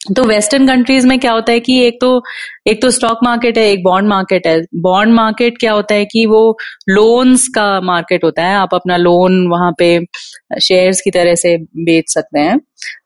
[0.00, 2.22] तो वेस्टर्न कंट्रीज़ में क्या होता है कि एक तो
[2.66, 6.26] एक तो स्टॉक मार्केट है, एक बॉन्ड मार्केट है। बॉन्ड मार्केट क्या होता है कि
[6.26, 9.98] वो लोन्स का मार्केट होता है। आप अपना लोन वहाँ पे
[10.62, 12.58] शेयर्स की तरह से बेच सकते हैं।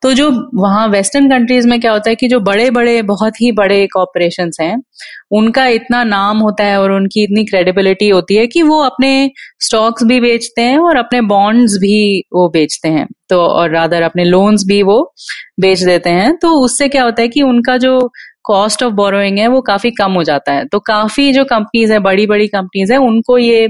[0.02, 3.52] तो जो वहाँ वेस्टर्न कंट्रीज़ में क्या होता है कि जो बड़े बड़े बहुत ही
[3.52, 4.82] बड़े कॉपरेशन हैं,
[5.30, 9.30] उनका इतना नाम होता है और उनकी इतनी क्रेडिबिलिटी होती है कि वो अपने
[9.60, 14.24] स्टॉक्स भी बेचते हैं और अपने बॉन्ड्स भी वो बेचते हैं। तो और रादर अपने
[14.24, 15.14] लोन्स भी वो
[15.60, 18.12] बेच देते हैं। तो उससे क्या होता है कि उनका जो
[18.46, 21.98] कॉस्ट ऑफ़ बोरोइंग है, वो काफ़ी कम हो जाता है। तो काफ़ी जो कंपनीज़ है
[22.00, 23.66] बड़ी बड़ी कंपनीज़ है, उनको ये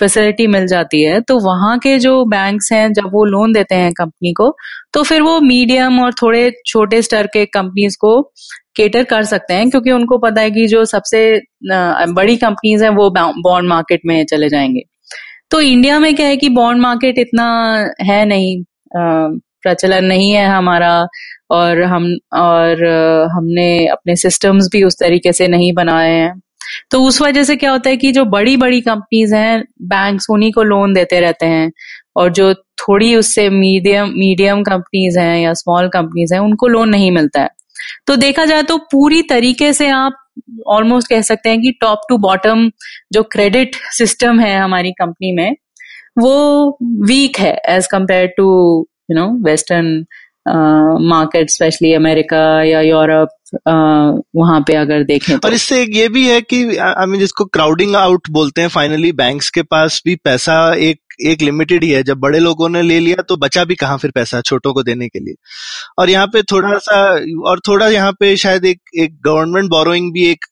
[0.00, 3.92] फैसिलिटी मिल जाती है। तो वहाँ के जो बैंक्स हैं, जब वो लोन देते हैं
[3.94, 4.54] कंपनी को
[4.94, 8.20] तो फिर वो मीडियम और थोड़े छोटे स्तर के कंपनीज़ को
[8.76, 11.20] केटर कर सकते हैं, क्योंकि उनको पता है कि जो सबसे
[12.10, 14.82] बड़ी कंपनीज़ हैं, वो बॉन्ड मार्केट में चले जाएँगे।
[15.50, 17.46] तो इंडिया में क्या है कि बॉन्ड मार्केट इतना
[18.02, 18.62] है नहीं
[18.92, 20.90] प्रचलन नहीं है हमारा।
[21.50, 22.84] और हम, और
[23.36, 26.40] हमने अपने सिस्टम्स भी उस तरीके से नहीं बनाए हैं।
[26.90, 30.52] तो उस वजह से क्या होता है कि जो बड़ी बड़ी कंपनीज़ हैं बैंक्स उन्हीं
[30.52, 31.70] को लोन देते रहते हैं
[32.16, 37.10] और जो थोड़ी उससे मीडियम मीडियम कंपनीज़ हैं या स्मॉल कंपनीज़ हैं, उनको लोन नहीं
[37.10, 37.48] मिलता है।
[38.06, 40.16] तो देखा जाए तो पूरी तरीके से आप
[40.68, 42.70] ऑलमोस्ट कह सकते हैं कि टॉप टू बॉटम
[43.12, 45.56] जो क्रेडिट सिस्टम है हमारी कंपनी में,
[46.18, 48.44] वो वीक है as compare to
[49.10, 50.04] you know western
[51.00, 53.28] market specially America या यूरोप
[53.68, 57.96] वहाँ पे अगर देखें तो। और इससे ये भी है कि आई मीन जिसको क्राउडिंग
[57.96, 62.18] आउट बोलते हैं फाइनली बैंक्स के पास भी पैसा एक एक लिमिटेड ही है जब
[62.18, 65.18] बड़े लोगों ने ले लिया तो बचा भी कहाँ फिर पैसा छोटों को देने के
[65.18, 65.34] लिए
[65.98, 66.98] और यहाँ पे थोड़ा सा,
[67.50, 70.44] और थोड़ा यहाँ पे शायद एक एक गवर्नमेंट बोरोइंग भी एक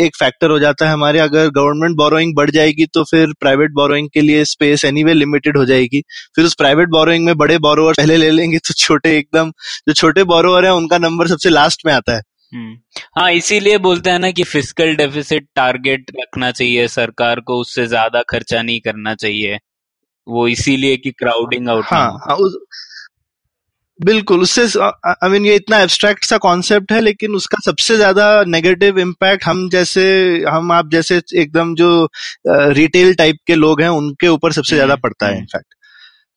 [0.00, 4.08] एक फैक्टर हो जाता है हमारे अगर गवर्नमेंट बोरोइंग बढ़ जाएगी तो फिर प्राइवेट बोरोइंग
[4.14, 6.00] के लिए स्पेस एनीवे लिमिटेड हो जाएगी
[6.36, 9.50] फिर उस प्राइवेट बोरोइंग में बड़े बोरोवर पहले ले लेंगे तो छोटे एकदम,
[9.88, 12.22] जो छोटे बोरोवर है उनका नंबर सबसे लास्ट में आता है।
[13.16, 18.22] हाँ इसीलिए बोलते हैं ना कि फ़िज़िकल डेफिसिट टारगेट रखना चाहिए सरकार को उससे ज़्यादा
[18.22, 19.58] खर्चा नहीं करना चाहिए।
[20.26, 22.56] वो इसीलिए कि क्राउडिंग आउट हाँ, हाँ। उस,
[24.00, 28.98] बिल्कुल उससे आई मीन ये इतना एब्स्ट्रैक्ट सा कॉन्सेप्ट है लेकिन उसका सबसे ज़्यादा नेगेटिव
[28.98, 30.04] इम्पैक्ट हम जैसे
[30.48, 31.88] हम आप जैसे एकदम जो
[32.48, 35.75] रिटेल टाइप के लोग हैं उनके ऊपर सबसे ज़्यादा हम्म, पड़ता है इनफैक्ट हम्म।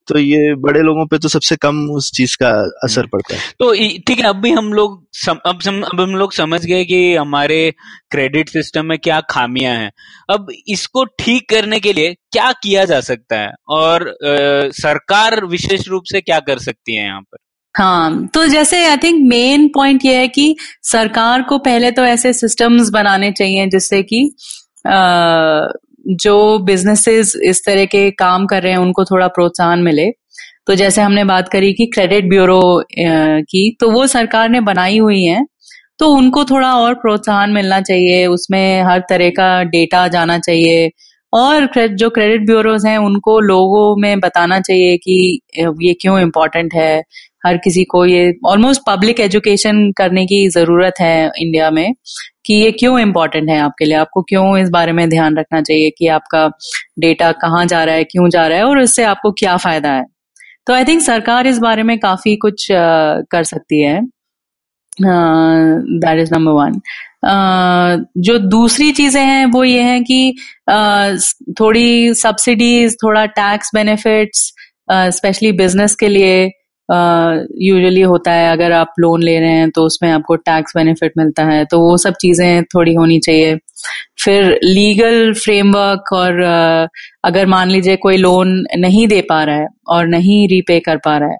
[0.10, 2.50] तो ये बड़े लोगों पे तो सबसे कम उस चीज़ का
[2.84, 3.74] असर हम्म। पड़ता है। तो
[4.08, 7.16] ठीक है अब भी हम लोग सम, अब सम, अब हम लोग समझ गए कि
[7.16, 7.74] हमारे
[8.12, 9.92] क्रेडिट सिस्टम में क्या खामियाँ हैं।
[10.30, 13.52] अब इसको ठीक करने के लिए क्या किया जा सकता है?
[13.70, 17.38] और आ, सरकार विशेष रूप से क्या कर सकती है यहाँ पर?
[17.78, 22.34] हाँ तो जैसे आई थिंक मेन पॉइंट ये है कि सरकार को पहले तो ऐसे
[22.34, 24.36] सिस्टम्स बनाने चाहिए जिससे कि
[26.12, 30.10] जो बिजनेसेस इस तरह के काम कर रहे हैं, उनको थोड़ा प्रोत्साहन मिले।
[30.68, 35.24] तो जैसे हमने बात करी कि क्रेडिट ब्यूरो की तो वो सरकार ने बनाई हुई
[35.24, 35.46] है
[36.00, 40.90] तो उनको थोड़ा और प्रोत्साहन मिलना चाहिए, उसमें हर तरह का डेटा जाना चाहिए,
[41.34, 47.04] और जो क्रेडिट ब्यूरोज हैं, उनको लोगों में बताना चाहिए कि ये क्यों इम्पोर्टेंट है,
[47.46, 51.94] हर किसी को ये ऑलमोस्ट पब्लिक एजुकेशन करने की ज़रूरत है, इंडिया में।
[52.50, 53.96] कि ये क्यों इम्पोर्टेंट है आपके लिए?
[53.96, 56.48] आपको क्यों इस बारे में ध्यान रखना चाहिए कि आपका
[57.00, 60.06] डेटा कहाँ जा रहा है क्यों जा रहा है और इससे आपको क्या फ़ायदा है?
[60.68, 64.02] तो आई थिंक सरकार इस बारे में काफ़ी कुछ uh, कर सकती है।
[65.02, 66.80] दैट इज़ नंबर वन
[68.18, 70.36] जो दूसरी चीज़ें हैं वो ये है कि
[70.72, 71.20] uh,
[71.60, 74.54] थोड़ी सब्सिडीज थोड़ा टैक्स बेनिफिट्स
[74.92, 76.50] स्पेशली बिज़नेस के लिए
[77.62, 81.44] यूजुअली होता है अगर आप लोन ले रहे हैं तो उसमें आपको टैक्स बेनिफिट मिलता
[81.44, 83.58] है तो वो सब चीज़ें थोड़ी होनी चाहिए।
[84.24, 86.44] फिर लीगल फ्रेमवर्क और
[86.86, 86.90] uh,
[87.24, 91.18] अगर मान लीजिए कोई लोन नहीं दे पा रहा है और नहीं रीपे कर पा
[91.18, 91.38] रहा है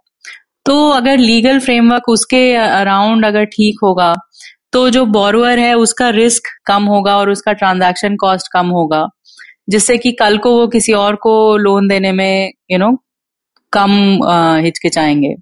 [0.66, 4.16] तो अगर लीगल फ्रेमवर्क उसके अराउंड अगर ठीक होगा
[4.74, 9.08] तो जो बोरोअर है उसका रिस्क कम होगा और उसका ट्रांजैक्शन कॉस्ट कम होगा
[9.70, 13.09] जिससे कि कल को वो किसी और को लोन देने में यू you नो know,
[13.72, 14.20] कम
[14.64, 15.34] हिचकिचाएँगे।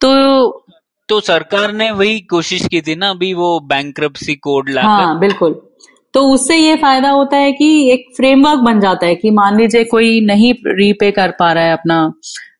[0.00, 0.66] तो
[1.08, 3.94] तो सरकार ने वही कोशिश की थी ना अभी वो बैंक
[4.30, 5.68] कोड ला हाँ बिल्कुल।
[6.14, 9.84] तो उससे ये फ़ायदा होता है कि एक फ्रेमवर्क बन जाता है कि मान लीजिए
[9.84, 12.12] कोई नहीं रीपे कर पा रहा है अपना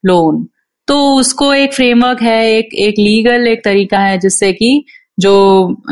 [0.07, 0.49] लोन
[0.89, 4.85] तो उसको एक फ्रेमवर्क है एक एक लीगल एक तरीका है जिससे कि
[5.21, 5.35] जो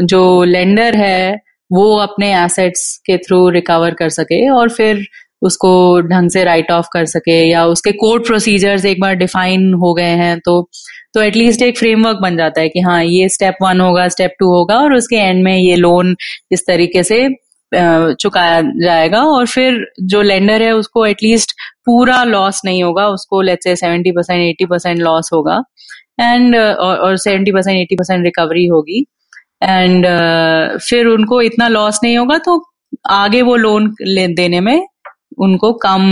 [0.03, 1.41] जो लेंडर है
[1.73, 5.07] वो अपने एसेट्स के थ्रू रिकवर कर सके और फिर
[5.43, 9.95] उसको ढंग से राइट ऑफ़ कर सके या उसके कोर्ट प्रोसीजर्स एक बार डिफाइन हो
[9.95, 10.71] गए हैं तो
[11.15, 14.47] तो एटलीस्ट एक फ्रेमवर्क बन जाता है कि हाँ ये स्टेप वन होगा स्टेप टू
[14.47, 16.17] होगा और उसके एंड में ये लोन
[16.53, 17.29] इस तरीके से
[17.75, 21.53] चुकाया जाएगा और फिर जो लेंडर है उसको एटलीस्ट
[21.87, 25.63] पूरा लॉस नहीं होगा, उसको let's say seventy percent eighty percent loss होगा
[26.21, 29.07] एंड और seventy percent eighty percent recovery होगी
[29.63, 30.07] एंड
[30.79, 32.63] फिर उनको इतना लॉस नहीं होगा तो
[33.11, 33.95] आगे वो लोन
[34.35, 34.87] देने में
[35.39, 36.03] उनको कम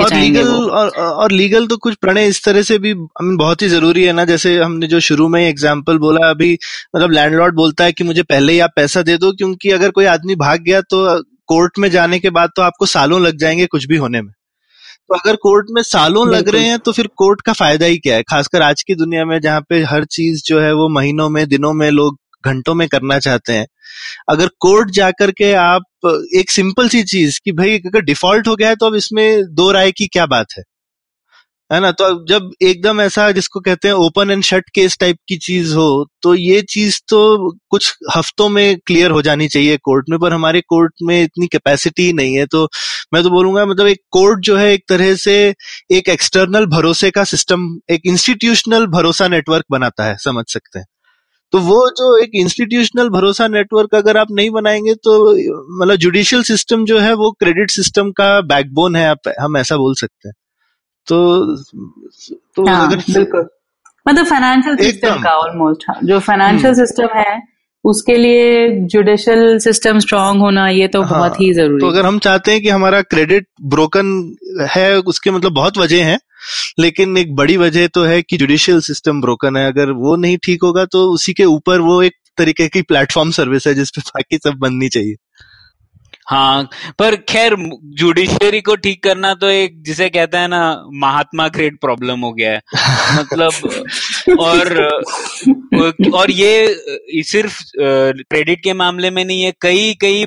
[0.00, 4.04] और लीगल और, और लीगल तो कुछ प्रणय इस तरह से भी बहुत ही ज़रूरी
[4.04, 6.52] है ना जैसे हमने जो शुरू में एग्ज़ाम्पल बोला अभी
[6.96, 10.04] मतलब लैंडलॉर्ड बोलता है कि मुझे पहले ही आप पैसा दे दो क्योंकि अगर कोई
[10.04, 13.86] आदमी भाग गया तो कोर्ट में जाने के बाद तो आपको सालों लग जाएँगे कुछ
[13.86, 14.32] भी होने में।
[15.08, 18.16] तो अगर कोर्ट में सालों लग रहे हैं तो फिर कोर्ट का फ़ायदा ही क्या
[18.16, 18.22] है?
[18.22, 21.72] खासकर आज की दुनिया में जहाँ पे हर चीज़ जो है वो महीनों में दिनों
[21.72, 23.66] में लोग घंटों में करना चाहते हैं।
[24.28, 28.68] अगर कोर्ट जाकर के आप एक सिंपल सी चीज़ कि भाई अगर डिफ़ॉल्ट हो गया
[28.68, 30.64] है तो अब इसमें दो राय की क्या बात है?
[31.70, 31.90] है ना?
[31.92, 35.74] तो अब जब एकदम ऐसा जिसको कहते हैं open and shut case type की चीज़
[35.74, 35.88] हो
[36.22, 37.18] तो ये चीज़ तो
[37.70, 42.12] कुछ हफ्तों में क्लियर हो जानी चाहिए कोर्ट में, पर हमारे कोर्ट में इतनी कैपेसिटी
[42.12, 42.68] नहीं है। तो
[43.14, 45.36] मैं तो बोलूँगा मतलब एक कोर्ट जो है एक तरह से
[45.92, 50.86] एक एक्सटर्नल भरोसे का सिस्टम, एक इंस्टीट्यूशनल भरोसा नेटवर्क बनाता है, समझ सकते हैं।
[51.52, 55.32] तो वो जो एक इंस्टीट्यूशनल भरोसा नेटवर्क अगर आप नहीं बनाएँगे तो
[55.82, 59.94] मतलब जुडिशियल सिस्टम जो है वो क्रेडिट सिस्टम का बैकबोन है आप हम ऐसा बोल
[59.94, 60.34] सकते हैं।
[61.06, 61.56] तो
[62.56, 63.48] तो हाँ, अगर बिल्कुल।
[64.08, 69.98] मतलब फाइनेंशियल सिस्टम का ऑलमोस्ट हाँ, जो फाइनेंशियल सिस्टम हम्म। है उसके लिए जुडिशल सिस्टम
[69.98, 73.02] स्ट्रांग होना ये तो हाँ, बहुत ही ज़रूरी तो अगर हम चाहते हैं कि हमारा
[73.02, 74.36] क्रेडिट ब्रोकन
[74.70, 76.18] है उसके मतलब बहुत वजह हैं
[76.80, 80.62] लेकिन एक बड़ी वजह तो है कि जुडिशियल सिस्टम ब्रोकन है। अगर वो नहीं ठीक
[80.62, 84.58] होगा तो उसी के ऊपर वो एक तरीके की प्लेटफॉर्म सर्विस है जिसपे बाकी सब
[84.58, 85.14] बननी चाहिए।
[86.28, 86.62] हाँ
[86.98, 87.54] पर खैर
[87.98, 90.60] जुडिशियरी को ठीक करना तो एक जिसे कहते हैं ना
[90.94, 92.60] महात्मा ग्रेड प्रॉब्लम हो गया है।
[93.18, 93.52] मतलब
[94.40, 100.26] और और ये सिर्फ़ क्रेडिट के मामले में नहीं है कई कई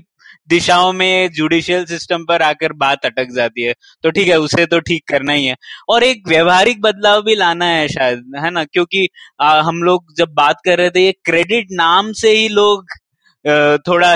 [0.50, 3.74] दिशाओं में जुडिशियल सिस्टम पर आकर बात अटक जाती है।
[4.04, 5.56] तो ठीक है उसे तो ठीक करना ही है।
[5.90, 8.64] और एक व्यवहारिक बदलाव भी लाना है शायद है ना?
[8.66, 9.08] क्योंकि
[9.42, 12.86] आ, हम लोग जब बात कर रहे थे ये क्रेडिट नाम से ही लोग
[13.88, 14.16] थोड़ा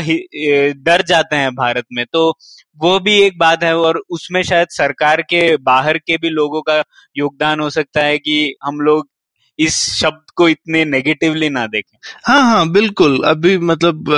[0.85, 2.29] डर जाते हैं भारत में। तो
[2.77, 6.83] वो भी एक बात है और उसमें शायद सरकार के, बाहर के भी लोगों का
[7.15, 9.07] योगदान हो सकता है कि हम लोग
[9.59, 14.09] इस शब्द को इतने नेगेटिवली ना देखें। हाँ हाँ बिल्कुल। अभी मतलब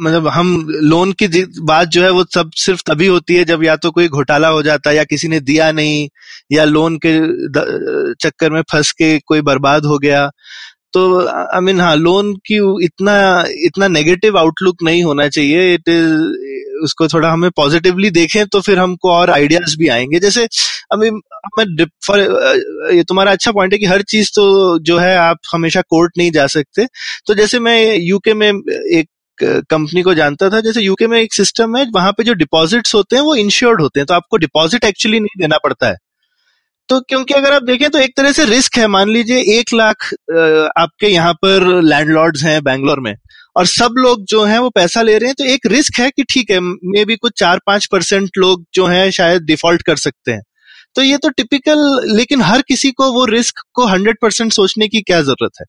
[0.00, 1.26] मतलब हम लोन की
[1.62, 4.62] बात जो है वो सब सिर्फ़ तभी होती है जब या तो कोई घोटाला हो
[4.62, 6.08] जाता है या किसी ने दिया नहीं
[6.52, 7.16] या लोन के
[8.14, 10.30] चक्कर में फंस के कोई बर्बाद हो गया।
[10.94, 13.14] तो आई मीन हाँ लोन की इतना
[13.66, 16.14] इतना नेगेटिव आउटलुक नहीं होना चाहिए। इट इज़
[16.84, 20.44] उसको थोड़ा हमें पॉजिटिवली देखें तो फिर हमको और आइडियाज़ भी आएँगे। जैसे
[20.92, 21.10] अभी
[22.06, 22.20] फॉर
[22.94, 26.30] ये तुम्हारा अच्छा पॉइंट है कि हर चीज़ तो जो है आप हमेशा कोर्ट नहीं
[26.32, 26.86] जा सकते।
[27.26, 29.08] तो जैसे मैं यूके में एक
[29.70, 33.16] कंपनी को जानता था, जैसे यूके में एक सिस्टम है, वहाँ पे जो डिपॉजिट्स होते
[33.16, 35.96] हैं वो इंश्योर्ड होते हैं। तो आपको डिपॉजिट एक्चुअली नहीं देना पड़ता है।
[36.88, 40.12] तो क्योंकि अगर आप देखें तो एक तरह से रिस्क है। मान लीजिए एक लाख
[40.78, 43.14] आपके यहाँ पर लैंडलॉर्ड्स हैं बैंगलोर में
[43.56, 46.22] और सब लोग जो हैं वो पैसा ले रहे हैं तो एक रिस्क है कि
[46.24, 50.32] ठीक है, मे भी कुछ चार पाँच परसेंट लोग जो हैं शायद डिफ़ॉल्ट कर सकते
[50.32, 50.42] हैं।
[50.96, 51.78] तो ये तो टिपिकल,
[52.16, 55.66] लेकिन हर किसी को वो रिस्क को हंड्रेड परसेंट सोचने की क्या ज़रूरत है?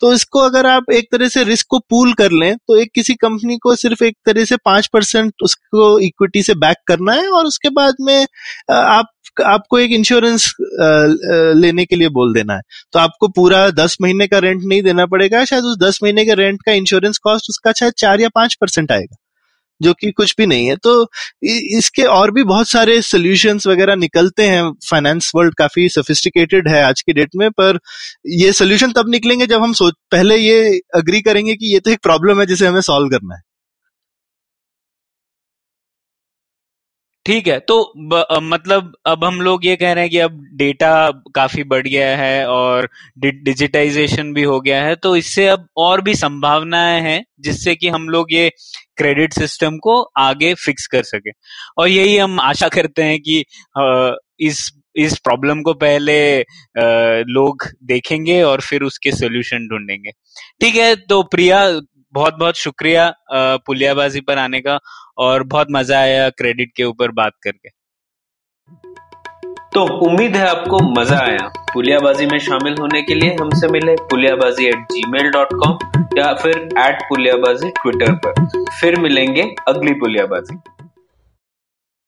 [0.00, 3.14] तो इसको अगर आप एक तरह से रिस्क को पूल कर लें तो एक किसी
[3.16, 7.46] कंपनी को सिर्फ़ एक तरह से पाँच परसेंट उसको इक्विटी से बैक करना है और
[7.46, 8.26] उसके बाद में
[8.70, 9.06] आप
[9.44, 12.60] आपको एक इंश्योरेंस लेने के लिए बोल देना है।
[12.92, 16.34] तो आपको पूरा दस महीने का रेंट नहीं देना पड़ेगा, शायद उस दस महीने के
[16.36, 19.16] रेंट का इंश्योरेंस कॉस्ट उसका शायद चार या पाँच परसेंट आएगा,
[19.80, 20.92] जो कि कुछ भी नहीं है। तो
[21.44, 27.02] इसके और भी बहुत सारे सोल्यूशंस वगैरह निकलते हैं। फाइनेंस वर्ल्ड काफ़ी सोफिस्टिकेटेड है आज
[27.02, 27.78] की डेट में, पर
[28.34, 32.00] ये सोल्यूशन तब निकलेंगे जब हम सोच, पहले ये अग्री करेंगे कि ये तो एक
[32.02, 33.42] प्रॉब्लम है जिसे हमें सॉल्व करना है।
[37.28, 40.92] ठीक है तो ब, मतलब अब हम लोग ये कह रहे हैं कि अब डेटा
[41.34, 46.00] काफ़ी बढ़ गया है और डि, डिजिटाइजेशन भी हो गया है तो इससे अब और
[46.02, 48.48] भी संभावनाएँ हैं जिससे कि हम लोग ये
[48.96, 51.30] क्रेडिट सिस्टम को आगे फिक्स कर सके।
[51.78, 53.44] और यही हम आशा करते हैं कि
[54.40, 56.18] इस इस प्रॉब्लम को पहले
[57.28, 60.10] लोग देखेंगे और फिर उसके सोल्यूशन ढूंढेंगे।
[60.60, 61.68] ठीक है तो प्रिया
[62.14, 63.12] बहुत बहुत शुक्रिया
[63.66, 64.78] पुलियाबाजी पर आने का।
[65.18, 67.68] और बहुत मज़ा आया क्रेडिट के ऊपर बात करके।
[69.74, 74.66] तो उम्मीद है आपको मज़ा आया। पुलियाबाजी में शामिल होने के लिए हमसे मिले Puliyabaazi
[74.66, 75.78] at gmail dot com
[76.18, 80.56] या फिर एट पुलियाबाजी ट्विटर पर। फिर मिलेंगे अगली पुलियाबाजी।